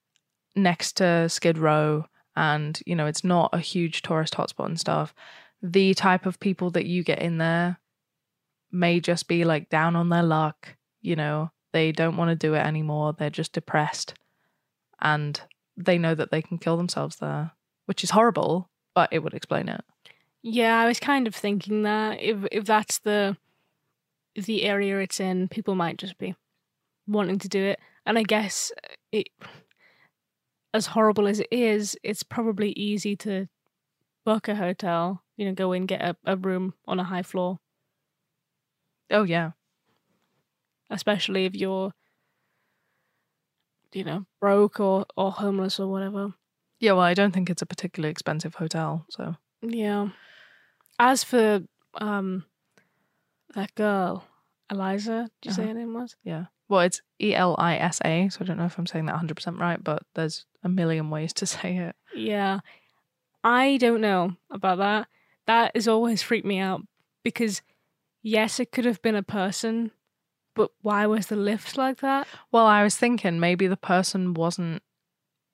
[0.57, 2.07] next to Skid Row
[2.37, 5.14] and, you know, it's not a huge tourist hotspot and stuff.
[5.61, 7.81] The type of people that you get in there
[8.73, 12.55] may just be like down on their luck, you know, they don't want to do
[12.55, 13.12] it anymore.
[13.12, 14.14] They're just depressed
[15.03, 15.39] and
[15.85, 17.53] they know that they can kill themselves there,
[17.87, 19.83] which is horrible, but it would explain it.
[20.43, 23.37] Yeah, I was kind of thinking that if if that's the
[24.35, 26.35] the area it's in, people might just be
[27.07, 27.81] wanting to do it.
[28.07, 28.72] And I guess
[29.12, 29.28] it
[30.72, 33.49] as horrible as it is, it's probably easy to
[34.24, 37.59] book a hotel, you know, go in, get a, a room on a high floor,
[39.11, 39.53] Oh, yeah.
[40.91, 41.93] especially if you're
[43.93, 46.34] you know, broke or, or homeless or whatever.
[46.78, 49.36] Yeah, well, I don't think it's a particularly expensive hotel, so.
[49.62, 50.09] Yeah.
[50.99, 51.62] As for
[51.95, 52.45] um
[53.55, 54.24] that girl,
[54.70, 55.68] Eliza, did you say Uh-huh.
[55.72, 56.16] her name was?
[56.22, 56.47] Yeah.
[56.68, 59.16] Well, it's E L I S A, so I don't know if I'm saying that
[59.16, 61.97] 100% right, but there's a million ways to say it.
[62.14, 62.61] Yeah.
[63.43, 65.09] I don't know about that.
[65.47, 66.82] That has always freaked me out
[67.24, 67.62] because
[68.22, 69.91] yes, it could have been a person,
[70.55, 72.26] but why was the lift like that?
[72.51, 74.82] Well, I was thinking maybe the person wasn't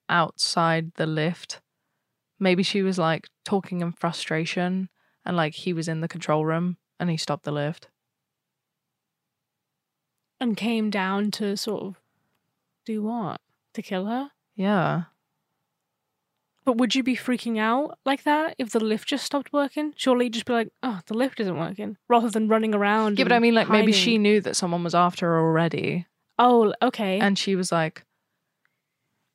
[0.09, 1.61] outside the lift.
[2.39, 4.89] Maybe she was like talking in frustration
[5.25, 7.89] and like he was in the control room and he stopped the lift.
[10.39, 11.95] And came down to sort of
[12.85, 13.41] do what?
[13.73, 14.31] To kill her?
[14.55, 15.03] Yeah.
[16.67, 19.93] But would you be freaking out like that if the lift just stopped working?
[19.95, 23.17] Surely you'd just be like, oh, the lift isn't working, rather than running around.
[23.17, 26.07] Yeah, but I mean, like maybe she knew that someone was after her already
[26.37, 27.19] Oh, okay.
[27.21, 28.03] and she was like,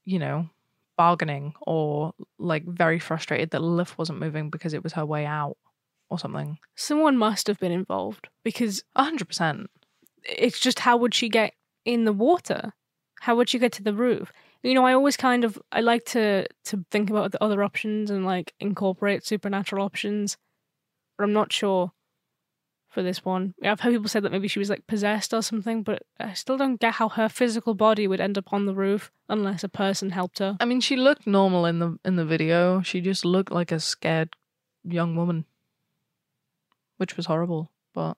[0.05, 0.51] you know,
[0.99, 5.25] bargaining or like very frustrated that the lift wasn't moving because it was her way
[5.25, 5.57] out
[6.11, 6.59] or something.
[6.77, 9.71] Someone must have been involved because A hundred percent.
[10.25, 11.55] it's just how would she get
[11.87, 12.75] in the water?
[13.21, 14.33] How would she get to the roof?
[14.63, 18.11] You know, I always kind of I like to to think about the other options
[18.11, 20.37] and like incorporate supernatural options,
[21.17, 21.93] but I'm not sure
[22.89, 23.55] for this one.
[23.65, 26.59] I've heard people say that maybe she was like possessed or something, but I still
[26.59, 30.11] don't get how her physical body would end up on the roof unless a person
[30.11, 30.57] helped her.
[30.61, 32.83] I mean, she looked normal in the in the video.
[32.83, 34.37] She just looked like a scared
[34.85, 35.47] young woman,
[36.99, 37.71] which was horrible.
[37.95, 38.17] But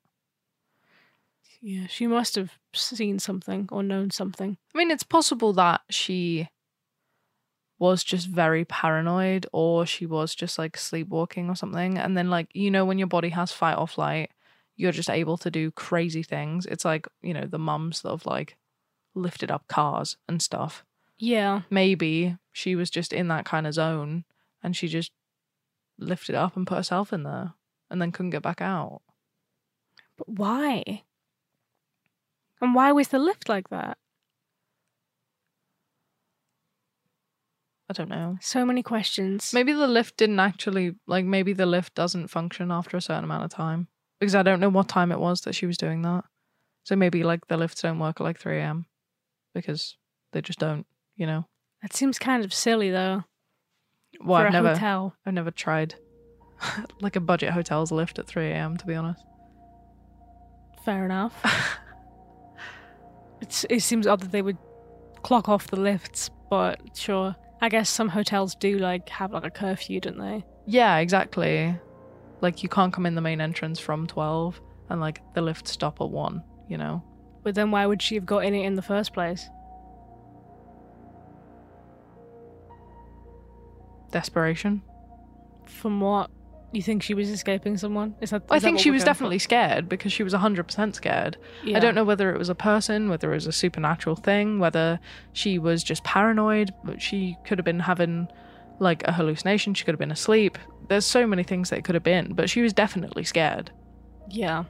[1.67, 4.59] Yeah, she must have seen something or known something.
[4.75, 6.51] I mean, it's possible that she
[7.79, 11.97] was just very paranoid, or she was just like sleepwalking or something.
[11.97, 14.31] And then, like you know, when your body has fight or flight,
[14.77, 16.67] you're just able to do crazy things.
[16.67, 18.59] It's like you know the mums that have like
[19.15, 20.85] lifted up cars and stuff.
[21.17, 21.63] Yeah.
[21.71, 24.25] maybe she was just in that kind of zone
[24.63, 25.13] and she just
[25.97, 27.55] lifted up and put herself in there
[27.89, 29.01] and then couldn't get back out.
[30.19, 31.05] But why?
[32.65, 33.99] And why was the lift like that?
[37.91, 38.39] I don't know.
[38.41, 39.53] So many questions.
[39.53, 43.45] Maybe the lift didn't actually like maybe the lift doesn't function after a certain amount
[43.45, 43.89] of time.
[44.19, 46.25] Because I don't know what time it was that she was doing that.
[46.85, 48.87] So maybe like the lifts don't work at like three AM
[49.55, 49.99] because
[50.33, 50.87] they just don't,
[51.17, 51.45] you know.
[51.83, 53.25] That seems kind of silly though.
[54.25, 55.17] Well, for I've a never hotel.
[55.27, 55.97] I've never tried
[57.03, 59.23] like a budget hotel's lift at three AM to be honest.
[60.83, 61.79] Fair enough.
[63.45, 64.59] it's, it seems odd that they would
[65.23, 67.37] clock off the lifts, but sure.
[67.61, 70.45] I guess some hotels do like have like a curfew, don't they?
[70.67, 71.79] Yeah, exactly.
[72.41, 76.01] Like you can't come in the main entrance from twelve and like the lift stop
[76.01, 77.03] at one, you know?
[77.43, 79.49] But then why would she have got in it in the first place?
[84.11, 84.83] Desperation.
[85.67, 86.31] From what?
[86.75, 88.15] You think she was escaping someone?
[88.21, 88.43] Is that?
[88.51, 89.15] I is that think she was going for?
[89.15, 91.37] definitely scared because she was 100% scared.
[91.65, 91.77] Yeah.
[91.77, 94.99] I don't know whether it was a person, whether it was a supernatural thing, whether
[95.33, 98.29] she was just paranoid, but she could have been having
[98.81, 100.59] like a hallucination, she could have been asleep.
[100.89, 103.71] There's so many things that it could have been, but she was definitely scared.
[104.29, 104.65] Yeah.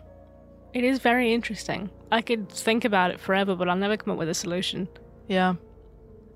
[0.72, 1.90] It is very interesting.
[2.12, 4.88] I could think about it forever, but I'll never come up with a solution.
[5.28, 5.54] Yeah.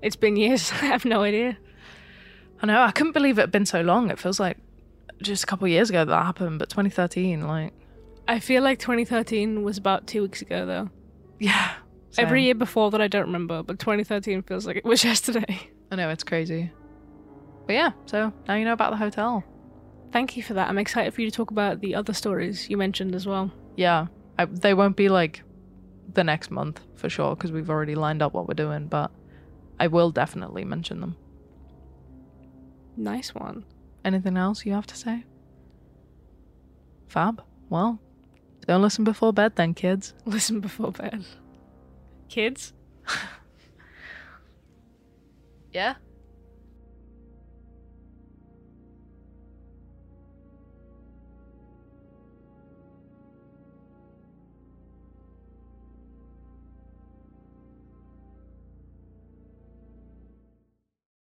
[0.01, 0.71] It's been years.
[0.81, 1.57] I have no idea.
[2.61, 4.09] I know, I couldn't believe it had been so long.
[4.09, 4.57] It feels like
[5.21, 7.73] just a couple years ago that, happened, but 2013, like,
[8.27, 10.89] I feel like 2013 was about two weeks ago, though.
[11.39, 11.73] yeah.
[12.17, 15.69] Every year before that, I don't remember, but 2013 feels like it was yesterday.
[15.91, 16.71] I know, it's crazy.
[17.67, 19.43] But yeah, so now you know about the hotel.
[20.11, 20.69] Thank you for that.
[20.69, 23.51] I'm excited for you to talk about the other stories you mentioned as well.
[23.75, 24.07] Yeah,
[24.39, 25.43] I, they won't be like
[26.13, 29.11] the next month for sure because we've already lined up what we're doing, but
[29.79, 31.15] I will definitely mention them.
[32.97, 33.65] Nice one.
[34.05, 35.25] Anything else you have to say?
[37.07, 37.43] Fab.
[37.69, 37.99] Well,
[38.67, 40.13] don't listen before bed then, kids.
[40.25, 41.25] Listen before bed.
[42.29, 42.73] Kids?
[45.71, 45.95] Yeah.